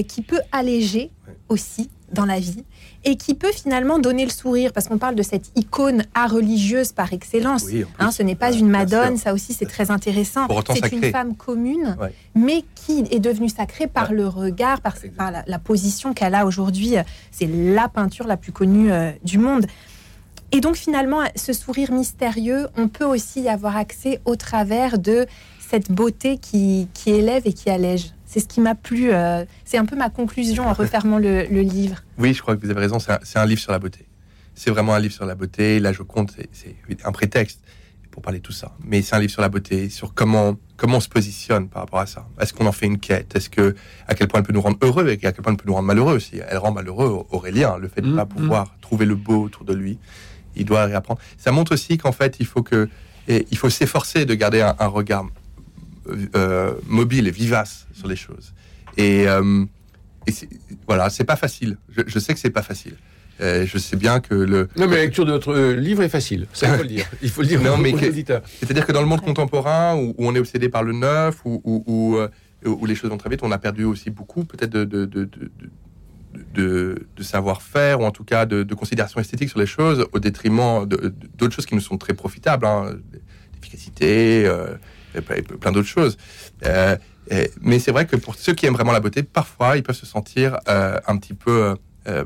qui 0.07 0.21
peut 0.21 0.41
alléger 0.51 1.11
aussi 1.49 1.89
dans 2.13 2.25
la 2.25 2.39
vie 2.39 2.63
et 3.05 3.17
qui 3.17 3.33
peut 3.33 3.51
finalement 3.51 3.99
donner 3.99 4.23
le 4.23 4.31
sourire 4.31 4.71
parce 4.71 4.87
qu'on 4.87 4.97
parle 4.97 5.15
de 5.15 5.23
cette 5.23 5.51
icône 5.55 6.03
à 6.13 6.27
religieuse 6.27 6.91
par 6.91 7.11
excellence. 7.11 7.65
hein, 7.99 8.11
ce 8.11 8.23
n'est 8.23 8.35
pas 8.35 8.51
une 8.53 8.69
Madone, 8.69 9.17
ça 9.17 9.33
aussi 9.33 9.53
c'est 9.53 9.65
très 9.65 9.91
intéressant. 9.91 10.47
C'est 10.73 10.91
une 10.91 11.11
femme 11.11 11.35
commune, 11.35 11.97
mais 12.35 12.63
qui 12.75 13.03
est 13.11 13.19
devenue 13.19 13.49
sacrée 13.49 13.87
par 13.87 14.13
le 14.13 14.27
regard, 14.27 14.81
par, 14.81 14.95
par 15.17 15.31
la, 15.31 15.59
position 15.59 16.13
qu'elle 16.13 16.35
a 16.35 16.45
aujourd'hui. 16.45 16.95
C'est 17.31 17.47
la 17.47 17.87
peinture 17.89 18.27
la 18.27 18.37
plus 18.37 18.51
connue 18.51 18.91
euh, 18.91 19.11
du 19.23 19.37
monde. 19.37 19.65
Et 20.51 20.61
donc 20.61 20.75
finalement, 20.75 21.21
ce 21.35 21.51
sourire 21.51 21.91
mystérieux, 21.91 22.67
on 22.77 22.87
peut 22.87 23.05
aussi 23.05 23.41
y 23.41 23.49
avoir 23.49 23.75
accès 23.75 24.21
au 24.25 24.35
travers 24.35 24.99
de 24.99 25.25
cette 25.59 25.91
beauté 25.91 26.37
qui, 26.37 26.87
qui 26.93 27.09
élève 27.09 27.43
et 27.45 27.53
qui 27.53 27.69
allège. 27.69 28.13
C'est 28.33 28.39
ce 28.39 28.47
qui 28.47 28.61
m'a 28.61 28.73
plu. 28.73 29.13
Euh, 29.13 29.45
c'est 29.63 29.77
un 29.77 29.85
peu 29.85 29.95
ma 29.95 30.09
conclusion 30.09 30.67
en 30.67 30.73
refermant 30.73 31.19
le, 31.19 31.43
livre. 31.43 31.97
Oui, 32.17 32.33
je 32.33 32.41
crois 32.41 32.55
que 32.55 32.65
vous 32.65 32.71
avez 32.71 32.79
raison. 32.79 32.97
C'est 32.97 33.37
un, 33.37 33.45
livre 33.45 33.61
sur 33.61 33.71
la 33.71 33.77
beauté. 33.77 34.07
C'est 34.55 34.71
vraiment 34.71 34.95
un 34.95 34.99
livre 34.99 35.13
sur 35.13 35.27
la 35.27 35.35
beauté. 35.35 35.79
Là, 35.79 35.93
je 35.93 36.01
compte, 36.01 36.35
c'est 36.51 36.75
un 37.05 37.11
prétexte 37.11 37.59
pour 38.09 38.23
parler 38.23 38.39
de 38.39 38.43
tout 38.43 38.51
ça. 38.51 38.71
Mais 38.83 39.03
c'est 39.03 39.15
un 39.15 39.19
livre 39.19 39.31
sur 39.31 39.43
la 39.43 39.49
beauté, 39.49 39.87
sur 39.89 40.15
comment 40.15 40.55
comment 40.77 40.97
on 40.97 40.99
se 40.99 41.09
positionne 41.09 41.69
par 41.69 41.83
rapport 41.83 41.99
à 41.99 42.07
ça. 42.07 42.25
Est-ce 42.39 42.53
qu'on 42.53 42.65
en 42.65 42.71
fait 42.71 42.87
une 42.87 42.97
quête? 42.97 43.35
Est-ce 43.35 43.51
que 43.51 43.75
à 44.07 44.15
quel 44.15 44.27
point 44.27 44.39
elle 44.39 44.47
peut 44.47 44.53
nous 44.53 44.61
rendre 44.61 44.79
heureux 44.81 45.07
et 45.07 45.11
à 45.11 45.31
quel 45.31 45.43
point 45.43 45.51
elle 45.51 45.57
peut 45.57 45.67
nous 45.67 45.75
rendre 45.75 45.87
malheureux 45.87 46.15
aussi? 46.15 46.41
Elle 46.47 46.57
rend 46.57 46.71
malheureux 46.71 47.25
Aurélien, 47.29 47.77
le 47.77 47.87
fait 47.87 48.01
de 48.01 48.07
ne 48.07 48.15
pas 48.15 48.25
mm, 48.25 48.29
mm. 48.29 48.41
pouvoir 48.41 48.75
trouver 48.81 49.05
le 49.05 49.13
beau 49.15 49.43
autour 49.43 49.63
de 49.63 49.75
lui. 49.75 49.99
Il 50.55 50.65
doit 50.65 50.85
réapprendre. 50.85 51.21
Ça 51.37 51.51
montre 51.51 51.73
aussi 51.73 51.99
qu'en 51.99 52.11
fait, 52.11 52.37
il 52.39 52.47
faut 52.47 52.63
que 52.63 52.89
il 53.27 53.57
faut 53.57 53.69
s'efforcer 53.69 54.25
de 54.25 54.33
garder 54.33 54.61
un 54.61 54.87
regard 54.87 55.25
euh, 56.35 56.73
mobile 56.87 57.27
et 57.27 57.31
vivace 57.31 57.87
sur 57.93 58.07
les 58.07 58.15
choses. 58.15 58.53
Et, 58.97 59.27
euh, 59.27 59.65
voilà, 60.87 61.09
c'est 61.09 61.23
pas 61.23 61.35
facile. 61.35 61.77
Je, 61.89 62.19
sais 62.19 62.33
que 62.33 62.39
c'est 62.39 62.49
pas 62.49 62.61
facile. 62.61 62.95
Euh, 63.41 63.65
je 63.65 63.77
sais 63.77 63.95
bien 63.95 64.19
que 64.19 64.33
le. 64.33 64.67
Non, 64.77 64.87
mais 64.87 64.97
la 64.97 65.03
lecture 65.03 65.25
de 65.25 65.31
votre 65.31 65.55
livre 65.73 66.03
est 66.03 66.09
facile. 66.09 66.47
Ça, 66.53 66.67
il 66.67 66.75
faut 66.75 66.83
le 66.83 66.89
dire. 66.89 67.05
Il 67.21 67.29
faut 67.29 67.41
le 67.41 67.47
dire 67.47 67.61
non, 67.61 67.77
mais 67.77 67.93
C'est-à-dire 68.59 68.85
que 68.85 68.91
dans 68.91 69.01
le 69.01 69.07
monde 69.07 69.21
contemporain, 69.21 69.95
où, 69.95 70.13
on 70.17 70.35
est 70.35 70.39
obsédé 70.39 70.69
par 70.69 70.83
le 70.83 70.93
neuf, 70.93 71.39
où, 71.45 71.61
où, 71.65 72.19
où, 72.65 72.85
les 72.85 72.95
choses 72.95 73.09
vont 73.09 73.17
très 73.17 73.29
vite, 73.29 73.41
on 73.43 73.51
a 73.51 73.57
perdu 73.57 73.85
aussi 73.85 74.09
beaucoup, 74.09 74.43
peut-être, 74.43 74.71
de, 74.71 74.85
de, 74.85 75.05
de, 75.05 75.29
de, 76.53 77.23
savoir-faire, 77.23 78.01
ou 78.01 78.03
en 78.03 78.11
tout 78.11 78.23
cas 78.23 78.45
de, 78.45 78.73
considération 78.75 79.19
esthétique 79.19 79.49
sur 79.49 79.59
les 79.59 79.65
choses, 79.65 80.05
au 80.11 80.19
détriment 80.19 80.85
d'autres 80.85 81.55
choses 81.55 81.65
qui 81.65 81.75
nous 81.75 81.81
sont 81.81 81.97
très 81.97 82.13
profitables. 82.13 82.65
Hein, 82.65 82.97
L'efficacité, 83.55 84.49
plein 85.21 85.71
d'autres 85.71 85.87
choses. 85.87 86.17
Euh, 87.31 87.47
mais 87.61 87.79
c'est 87.79 87.91
vrai 87.91 88.05
que 88.05 88.15
pour 88.15 88.35
ceux 88.35 88.53
qui 88.53 88.65
aiment 88.65 88.73
vraiment 88.73 88.91
la 88.91 88.99
beauté, 88.99 89.23
parfois 89.23 89.77
ils 89.77 89.83
peuvent 89.83 89.95
se 89.95 90.05
sentir 90.05 90.57
euh, 90.67 90.99
un 91.07 91.17
petit 91.17 91.33
peu, 91.33 91.75
euh, 92.07 92.25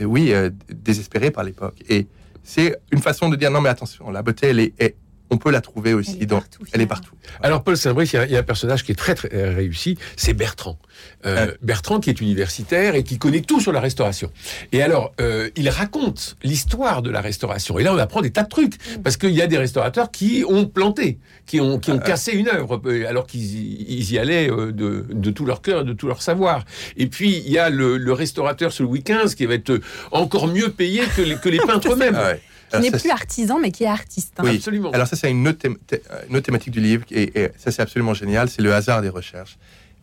oui, 0.00 0.32
désespérés 0.70 1.30
par 1.30 1.44
l'époque. 1.44 1.82
Et 1.88 2.06
c'est 2.42 2.78
une 2.92 3.00
façon 3.00 3.28
de 3.28 3.36
dire 3.36 3.50
non 3.50 3.60
mais 3.60 3.68
attention, 3.68 4.10
la 4.10 4.22
beauté 4.22 4.48
elle 4.48 4.60
est 4.60 4.96
on 5.30 5.36
peut 5.36 5.50
la 5.50 5.60
trouver 5.60 5.92
aussi. 5.92 6.16
Elle 6.16 6.22
est 6.22 6.26
partout. 6.26 6.64
Elle 6.72 6.80
est 6.80 6.86
partout. 6.86 7.14
Alors 7.42 7.62
Paul 7.62 7.76
Saint-Brice, 7.76 8.14
il 8.14 8.30
y, 8.30 8.36
a 8.36 8.40
un 8.40 8.42
personnage 8.42 8.82
qui 8.82 8.92
est 8.92 8.94
très, 8.94 9.14
très 9.14 9.28
réussi, 9.52 9.98
c'est 10.16 10.32
Bertrand. 10.32 10.78
Euh, 11.26 11.52
Bertrand 11.62 11.98
qui 11.98 12.10
est 12.10 12.20
universitaire 12.20 12.94
et 12.94 13.02
qui 13.02 13.18
connaît 13.18 13.40
tout 13.40 13.60
sur 13.60 13.72
la 13.72 13.80
restauration. 13.80 14.30
Et 14.72 14.82
alors, 14.82 15.12
euh, 15.20 15.50
il 15.56 15.68
raconte 15.68 16.36
l'histoire 16.44 17.02
de 17.02 17.10
la 17.10 17.20
restauration. 17.20 17.78
Et 17.78 17.82
là, 17.82 17.92
on 17.92 17.98
apprend 17.98 18.20
des 18.20 18.30
tas 18.30 18.44
de 18.44 18.48
trucs 18.48 18.74
parce 19.02 19.16
qu'il 19.16 19.30
y 19.30 19.42
a 19.42 19.46
des 19.46 19.58
restaurateurs 19.58 20.10
qui 20.10 20.44
ont 20.46 20.66
planté, 20.66 21.18
qui 21.46 21.60
ont, 21.60 21.78
qui 21.78 21.90
ont 21.90 21.98
cassé 21.98 22.32
une 22.32 22.48
œuvre 22.48 22.80
alors 23.08 23.26
qu'ils 23.26 24.12
y 24.12 24.18
allaient 24.18 24.48
de, 24.48 25.06
de, 25.10 25.30
tout 25.30 25.44
leur 25.44 25.60
cœur, 25.60 25.84
de 25.84 25.92
tout 25.92 26.06
leur 26.06 26.22
savoir. 26.22 26.64
Et 26.96 27.08
puis 27.08 27.42
il 27.44 27.50
y 27.50 27.58
a 27.58 27.68
le, 27.68 27.96
le 27.96 28.12
restaurateur 28.12 28.72
sur 28.72 28.84
Louis 28.84 29.02
XV 29.02 29.34
qui 29.34 29.46
va 29.46 29.54
être 29.54 29.80
encore 30.12 30.46
mieux 30.46 30.70
payé 30.70 31.02
que 31.16 31.22
les, 31.22 31.36
que 31.36 31.48
les 31.48 31.58
peintres 31.66 31.92
eux-mêmes. 31.92 32.16
Ah 32.16 32.34
qui 32.70 32.80
n'est 32.80 32.90
plus 32.90 33.10
artisan, 33.10 33.58
mais 33.58 33.70
qui 33.70 33.84
est 33.84 33.88
artiste. 33.88 34.34
Hein. 34.38 34.42
Oui, 34.44 34.56
absolument. 34.56 34.90
Alors 34.90 35.06
ça, 35.06 35.16
c'est 35.16 35.30
une, 35.30 35.48
autre 35.48 36.40
thématique 36.40 36.72
du 36.72 36.80
livre, 36.80 37.04
et, 37.10 37.50
ça, 37.56 37.70
c'est 37.70 37.82
absolument 37.82 38.14
génial, 38.14 38.48
c'est 38.48 38.62
le 38.62 38.74
hasard 38.74 39.02
des 39.02 39.08
recherches. 39.08 39.58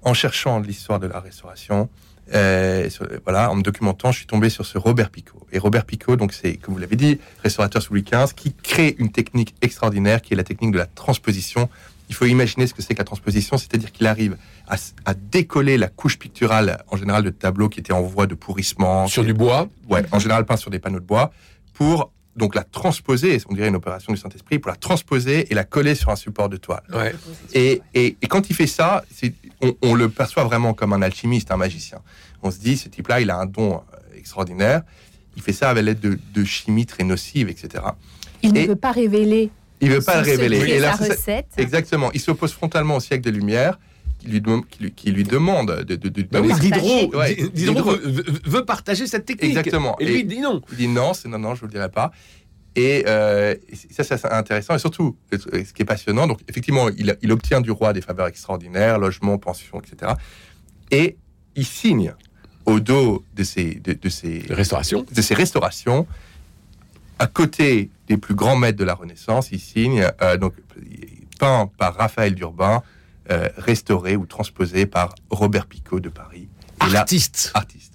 En 0.05 0.13
cherchant 0.13 0.59
l'histoire 0.59 0.99
de 0.99 1.07
la 1.07 1.19
restauration, 1.19 1.89
euh, 2.33 2.87
voilà, 3.23 3.49
en 3.49 3.55
me 3.55 3.63
documentant, 3.63 4.11
je 4.11 4.17
suis 4.19 4.27
tombé 4.27 4.49
sur 4.49 4.63
ce 4.63 4.77
Robert 4.77 5.09
Picot. 5.09 5.47
Et 5.51 5.57
Robert 5.57 5.83
Picot, 5.83 6.15
donc 6.15 6.31
c'est, 6.31 6.57
comme 6.57 6.75
vous 6.75 6.79
l'avez 6.79 6.95
dit, 6.95 7.19
restaurateur 7.41 7.81
sous 7.81 7.91
Louis 7.93 8.03
XV, 8.03 8.35
qui 8.35 8.53
crée 8.53 8.95
une 8.99 9.11
technique 9.11 9.55
extraordinaire, 9.63 10.21
qui 10.21 10.35
est 10.35 10.37
la 10.37 10.43
technique 10.43 10.71
de 10.73 10.77
la 10.77 10.85
transposition. 10.85 11.69
Il 12.07 12.13
faut 12.13 12.25
imaginer 12.25 12.67
ce 12.67 12.75
que 12.75 12.83
c'est 12.83 12.93
que 12.93 12.99
la 12.99 13.05
transposition, 13.05 13.57
c'est-à-dire 13.57 13.91
qu'il 13.91 14.05
arrive 14.05 14.37
à, 14.67 14.75
à, 15.05 15.15
décoller 15.15 15.79
la 15.79 15.87
couche 15.87 16.19
picturale, 16.19 16.83
en 16.91 16.97
général 16.97 17.23
de 17.23 17.31
tableaux 17.31 17.67
qui 17.67 17.79
étaient 17.79 17.91
en 17.91 18.03
voie 18.03 18.27
de 18.27 18.35
pourrissement. 18.35 19.07
Sur 19.07 19.23
du 19.23 19.33
bois 19.33 19.69
Ouais, 19.89 20.03
en 20.11 20.19
général 20.19 20.45
peint 20.45 20.57
sur 20.57 20.69
des 20.69 20.77
panneaux 20.77 20.99
de 20.99 21.05
bois, 21.05 21.31
pour 21.73 22.11
donc 22.35 22.55
la 22.55 22.63
transposer, 22.63 23.41
on 23.49 23.53
dirait 23.53 23.69
une 23.69 23.75
opération 23.75 24.11
du 24.11 24.19
Saint-Esprit, 24.19 24.59
pour 24.59 24.69
la 24.69 24.75
transposer 24.75 25.51
et 25.51 25.55
la 25.55 25.63
coller 25.63 25.95
sur 25.95 26.09
un 26.09 26.15
support 26.15 26.49
de 26.49 26.57
toile. 26.57 26.83
Et, 27.53 27.81
et, 27.93 28.15
quand 28.27 28.49
il 28.49 28.55
fait 28.55 28.67
ça, 28.67 29.03
on, 29.61 29.75
on, 29.81 29.93
le 29.95 30.09
perçoit 30.09 30.43
vraiment 30.43 30.73
comme 30.73 30.93
un 30.93 31.01
alchimiste, 31.01 31.51
un 31.51 31.57
magicien. 31.57 31.99
On 32.43 32.51
se 32.51 32.59
dit, 32.59 32.77
ce 32.77 32.89
type-là, 32.89 33.21
il 33.21 33.29
a 33.29 33.37
un 33.37 33.45
don 33.45 33.75
euh, 33.75 34.17
extraordinaire. 34.17 34.81
Il 35.35 35.41
fait 35.41 35.53
ça 35.53 35.69
avec 35.69 35.83
l'aide 35.83 35.99
de, 35.99 36.19
de 36.33 36.43
chimie 36.43 36.85
très 36.85 37.03
nocive, 37.03 37.49
etc. 37.49 37.83
Il 38.41 38.53
ne 38.53 38.67
veut 38.67 38.75
pas 38.75 38.91
révéler. 38.91 39.49
Il 39.81 39.89
ne 39.89 39.95
veut 39.95 40.01
pas 40.01 40.21
le 40.21 40.25
révéler. 40.25 40.57
Et 40.69 40.79
la 40.79 40.95
recette. 40.95 41.47
Exactement. 41.57 42.11
Il 42.13 42.19
s'oppose 42.19 42.53
frontalement 42.53 42.97
au 42.97 42.99
siècle 42.99 43.23
des 43.23 43.31
Lumières 43.31 43.79
qui 44.25 44.83
lui, 44.83 44.91
qui 44.91 45.11
lui, 45.11 45.23
demande 45.23 45.83
de, 45.87 45.95
de, 45.95 46.09
de 46.09 46.23
bah 46.23 46.41
Diderot, 46.41 47.11
veut, 48.45 48.65
partager 48.65 49.07
cette 49.07 49.25
technique. 49.25 49.51
Exactement. 49.51 49.95
Et, 49.99 50.05
lui 50.05 50.23
dit 50.23 50.39
non. 50.39 50.61
Il 50.71 50.77
dit 50.77 50.87
non, 50.87 51.13
c'est 51.13 51.29
non, 51.29 51.39
non, 51.39 51.55
je 51.55 51.61
vous 51.61 51.67
le 51.67 51.71
dirai 51.71 51.89
pas. 51.89 52.11
Et 52.75 53.05
euh, 53.07 53.55
ça, 53.89 54.03
c'est 54.03 54.25
intéressant. 54.25 54.75
Et 54.75 54.79
surtout, 54.79 55.15
ce 55.31 55.73
qui 55.73 55.81
est 55.81 55.85
passionnant, 55.85 56.27
donc 56.27 56.39
effectivement, 56.49 56.89
il, 56.89 57.15
il, 57.21 57.31
obtient 57.31 57.61
du 57.61 57.71
roi 57.71 57.93
des 57.93 58.01
faveurs 58.01 58.27
extraordinaires, 58.27 58.99
logement, 58.99 59.37
pension, 59.37 59.79
etc. 59.79 60.13
Et 60.91 61.15
il 61.55 61.65
signe 61.65 62.13
au 62.65 62.79
dos 62.79 63.23
de 63.35 63.43
ces, 63.43 63.75
de, 63.75 64.09
ces 64.09 64.43
restaurations, 64.49 65.05
de 65.09 65.21
ces 65.21 65.33
restaurations, 65.33 66.07
à 67.19 67.27
côté 67.27 67.89
des 68.07 68.17
plus 68.17 68.35
grands 68.35 68.57
maîtres 68.57 68.77
de 68.77 68.83
la 68.83 68.93
Renaissance, 68.93 69.49
il 69.51 69.59
signe 69.59 70.05
euh, 70.21 70.37
donc 70.37 70.53
peint 71.39 71.69
par 71.77 71.95
Raphaël 71.95 72.35
d'Urbain, 72.35 72.83
euh, 73.31 73.49
restauré 73.57 74.15
ou 74.15 74.25
transposé 74.25 74.85
par 74.85 75.15
Robert 75.29 75.65
Picot 75.67 75.99
de 75.99 76.09
Paris. 76.09 76.47
Et 76.91 76.95
artiste. 76.95 77.51
artiste. 77.53 77.93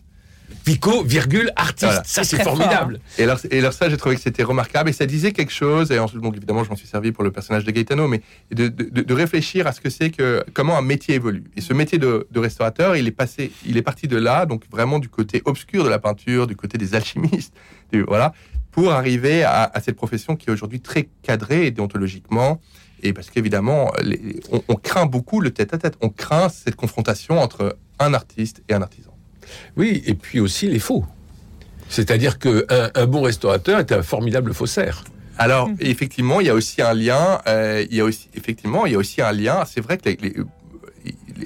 Pico, 0.65 1.03
virgule, 1.05 1.53
artiste. 1.57 1.85
Voilà. 1.87 2.03
Ça, 2.05 2.23
c'est 2.23 2.37
fort, 2.43 2.57
formidable. 2.57 3.01
Et 3.19 3.23
alors, 3.23 3.39
et 3.51 3.59
alors 3.61 3.73
ça, 3.73 3.89
j'ai 3.89 3.97
trouvé 3.97 4.17
que 4.17 4.21
c'était 4.21 4.43
remarquable 4.43 4.91
et 4.91 4.93
ça 4.93 5.07
disait 5.07 5.33
quelque 5.33 5.53
chose. 5.53 5.91
Et 5.91 5.99
ensuite, 5.99 6.21
donc 6.21 6.37
évidemment, 6.37 6.65
je 6.65 6.71
m'en 6.71 6.77
suis 6.77 6.87
servi 6.87 7.13
pour 7.13 7.25
le 7.25 7.31
personnage 7.33 7.65
de 7.65 7.71
Gaetano, 7.71 8.09
mais 8.09 8.21
de, 8.51 8.69
de- 8.69 9.01
de 9.03 9.15
réfléchir 9.15 9.67
à 9.67 9.73
ce 9.73 9.81
que 9.81 9.89
c'est 9.89 10.11
que 10.11 10.45
comment 10.53 10.77
un 10.77 10.83
métier 10.83 11.15
évolue. 11.15 11.45
Et 11.57 11.61
ce 11.63 11.73
métier 11.73 11.99
de, 11.99 12.27
de 12.31 12.41
restaurateur, 12.41 12.95
il 12.97 13.07
est 13.07 13.11
passé, 13.13 13.53
il 13.65 13.77
est 13.79 13.83
parti 13.83 14.07
de 14.07 14.17
là, 14.19 14.45
donc 14.45 14.65
vraiment 14.71 14.99
du 14.99 15.09
côté 15.09 15.41
obscur 15.47 15.83
de 15.83 15.89
la 15.89 15.99
peinture, 15.99 16.47
du 16.47 16.57
côté 16.57 16.77
des 16.77 16.95
alchimistes, 16.95 17.55
du- 17.93 18.03
voilà, 18.03 18.35
pour 18.71 18.93
arriver 18.93 19.43
à, 19.45 19.71
à 19.73 19.81
cette 19.81 19.97
profession 19.97 20.37
qui 20.37 20.51
est 20.51 20.53
aujourd'hui 20.53 20.81
très 20.81 21.09
cadrée 21.23 21.67
et 21.67 21.71
déontologiquement. 21.71 22.61
Et 23.03 23.13
parce 23.13 23.31
qu'évidemment, 23.31 23.91
on, 24.53 24.63
on 24.69 24.75
craint 24.77 25.07
beaucoup 25.07 25.41
le 25.41 25.51
tête-à-tête. 25.51 25.95
On 26.01 26.09
craint 26.11 26.49
cette 26.49 26.77
confrontation 26.77 27.39
entre 27.41 27.77
un 27.99 28.15
artiste 28.15 28.63
et 28.69 28.75
un 28.75 28.83
artisan. 28.83 29.15
Oui, 29.77 30.03
et 30.07 30.15
puis 30.15 30.41
aussi 30.41 30.67
les 30.69 30.79
faux. 30.79 31.05
C'est-à-dire 31.89 32.39
qu'un 32.39 32.63
un 32.95 33.07
bon 33.07 33.23
restaurateur 33.23 33.79
est 33.81 33.91
un 33.93 34.03
formidable 34.03 34.55
faussaire. 34.55 35.03
Alors, 35.39 35.69
Mhm. 35.69 35.77
effectivement, 35.81 36.41
il 36.41 36.47
y 36.47 36.51
a 36.51 36.55
aussi 36.55 36.83
un 36.83 36.93
lien. 36.95 37.41
euh, 37.47 37.85
il 37.91 37.97
y 37.97 38.01
a 38.01 38.05
aussi, 38.05 38.29
effectivement, 38.35 38.87
il 38.87 38.93
y 38.93 38.95
a 38.95 38.99
aussi 38.99 39.23
un 39.23 39.33
lien. 39.33 39.65
C'est 39.65 39.81
vrai 39.81 39.97
que 39.99 40.09
les, 40.11 40.35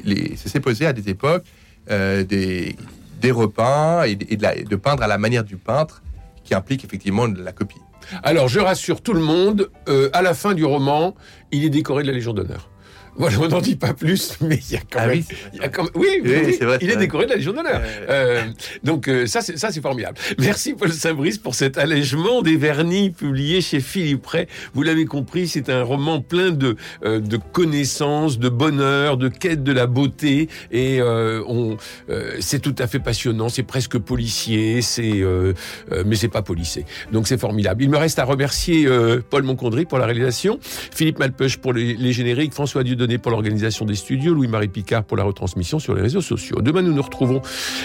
les, 0.05 0.37
ça 0.37 0.49
s'est 0.51 0.61
posé 0.61 0.87
à 0.87 0.93
des 0.93 1.09
époques 1.09 1.45
euh, 1.91 2.25
des, 2.25 2.77
des 3.21 3.31
repeints 3.31 4.03
et, 4.05 4.17
de, 4.17 4.27
et 4.29 4.37
de 4.37 4.43
la- 4.43 4.55
de 4.63 4.77
peindre 4.77 5.03
à 5.03 5.07
la 5.07 5.19
manière 5.19 5.45
du 5.45 5.57
peintre, 5.57 6.03
qui 6.43 6.55
implique 6.55 6.85
effectivement 6.85 7.29
de 7.29 7.43
la 7.43 7.53
copie. 7.53 7.77
Alors, 8.23 8.49
je 8.49 8.61
rassure 8.61 9.01
tout 9.01 9.15
le 9.15 9.21
monde, 9.21 9.71
euh, 9.89 10.11
à 10.13 10.23
la 10.23 10.35
fin 10.35 10.55
du 10.55 10.65
roman, 10.65 11.15
il 11.53 11.65
est 11.65 11.71
décoré 11.71 12.03
de 12.03 12.09
la 12.09 12.15
Légion 12.15 12.33
d'honneur. 12.33 12.69
Voilà, 13.17 13.39
on 13.41 13.49
n'en 13.49 13.61
dit 13.61 13.77
pas 13.77 13.95
plus, 13.95 14.37
mais 14.41 14.59
il 14.69 14.75
y 14.75 14.77
a 14.77 14.81
quand 14.91 14.99
Ah 15.03 15.07
même... 15.07 15.19
oui, 15.19 15.25
il 15.55 15.61
y 15.61 15.63
a 15.65 15.69
quand 15.69 15.85
même- 15.85 15.93
Oui, 15.95 16.09
oui, 16.25 16.31
oui, 16.47 16.57
c'est 16.59 16.65
vrai, 16.65 16.79
il 16.81 16.91
est 16.91 16.97
décoré 16.97 17.27
de 17.27 17.31
la 17.31 17.37
Légion 17.37 17.53
d'honneur. 17.53 17.81
Euh, 18.09 18.43
donc 18.83 19.09
euh, 19.09 19.27
ça, 19.27 19.41
c'est 19.41 19.57
ça, 19.59 19.71
c'est 19.71 19.81
formidable. 19.81 20.19
Merci 20.39 20.75
Paul 20.75 20.93
Saint-Brice 20.93 21.39
pour 21.39 21.55
cet 21.55 21.79
allègement 21.79 22.43
des 22.43 22.57
vernis 22.57 23.11
publié 23.11 23.61
chez 23.61 23.81
Philippe 23.81 24.27
Ray. 24.27 24.47
Vous 24.75 24.83
l'avez 24.83 25.05
compris, 25.05 25.47
c'est 25.49 25.69
un 25.71 25.83
roman 25.83 26.21
plein 26.21 26.51
de 26.51 26.77
euh, 27.05 27.21
de 27.21 27.37
connaissances, 27.37 28.39
de 28.39 28.49
bonheur, 28.49 29.17
de 29.17 29.29
quête 29.29 29.63
de 29.63 29.73
la 29.73 29.87
beauté, 29.87 30.49
et 30.73 31.01
euh, 31.01 31.43
on, 31.47 31.77
euh, 32.11 32.37
c'est 32.41 32.61
tout 32.61 32.75
à 32.79 32.87
fait 32.87 32.99
passionnant. 33.01 33.49
C'est 33.49 33.63
presque 33.63 33.99
policier, 33.99 34.83
c'est 34.83 35.21
euh, 35.21 35.53
euh, 35.93 36.03
mais 36.07 36.17
c'est 36.17 36.29
pas 36.29 36.43
policé. 36.43 36.85
Donc 37.13 37.29
c'est 37.29 37.39
formidable. 37.39 37.83
Il 37.83 37.91
me 37.91 37.97
reste 37.99 38.19
à 38.19 38.25
remercier 38.25 38.87
euh, 38.87 39.21
Paul 39.29 39.43
Moncondry 39.45 39.85
pour 39.85 39.99
la 39.99 40.07
réalisation, 40.07 40.59
Philippe 40.63 41.19
Malpeuch 41.19 41.59
pour 41.59 41.73
les, 41.73 41.95
les 41.95 42.13
génériques, 42.13 42.53
François 42.55 42.83
Pour 43.05 43.33
l'organisation 43.33 43.85
des 43.85 43.97
studios, 43.97 44.33
Louis-Marie 44.33 44.69
Picard 44.69 45.05
pour 45.05 45.19
la 45.19 45.25
retransmission 45.25 45.79
sur 45.79 45.95
les 45.95 46.01
réseaux 46.01 46.23
sociaux. 46.23 46.63
Demain, 46.63 46.81
nous 46.81 46.95
nous 46.95 47.03
retrouvons 47.03 47.43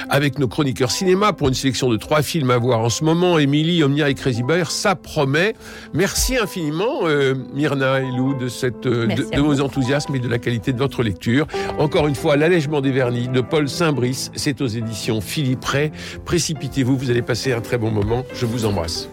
avec 0.10 0.39
nos 0.39 0.47
chroniqueurs 0.47 0.91
cinéma 0.91 1.34
pour 1.34 1.49
une 1.49 1.53
sélection 1.53 1.89
de 1.89 1.97
trois 1.97 2.21
films 2.21 2.51
à 2.51 2.58
voir 2.58 2.79
en 2.79 2.89
ce 2.89 3.03
moment. 3.03 3.38
Émilie, 3.38 3.84
Omnia 3.84 4.10
et 4.10 4.13
Crazy 4.13 4.43
Bear, 4.43 4.71
ça 4.71 4.95
promet. 4.95 5.55
Merci 5.93 6.38
infiniment, 6.38 7.01
euh, 7.03 7.36
Myrna 7.53 7.99
et 7.99 8.12
Lou, 8.12 8.34
de, 8.34 8.47
cette, 8.47 8.86
euh, 8.86 9.08
de, 9.08 9.36
de 9.36 9.41
vos 9.41 9.60
enthousiasmes 9.60 10.15
et 10.15 10.19
de 10.19 10.29
la 10.29 10.39
qualité 10.39 10.71
de 10.71 10.77
votre 10.77 11.03
lecture. 11.03 11.45
Encore 11.77 12.08
une 12.08 12.15
fois, 12.15 12.38
l'allègement 12.38 12.79
des 12.79 12.91
vernis 12.91 13.27
de 13.27 13.41
Paul 13.41 13.67
Saint-Brice, 13.67 14.32
c'est 14.36 14.62
aux 14.62 14.67
éditions 14.67 15.19
Philippe 15.19 15.65
Ray. 15.65 15.91
Précipitez-vous, 16.23 16.97
vous 16.97 17.12
allez 17.12 17.21
passer 17.21 17.51
un 17.51 17.62
très 17.62 17.77
bon 17.77 17.91
moment. 17.91 18.23
Je 18.34 18.45
vous 18.45 18.65
embrasse. 18.65 19.10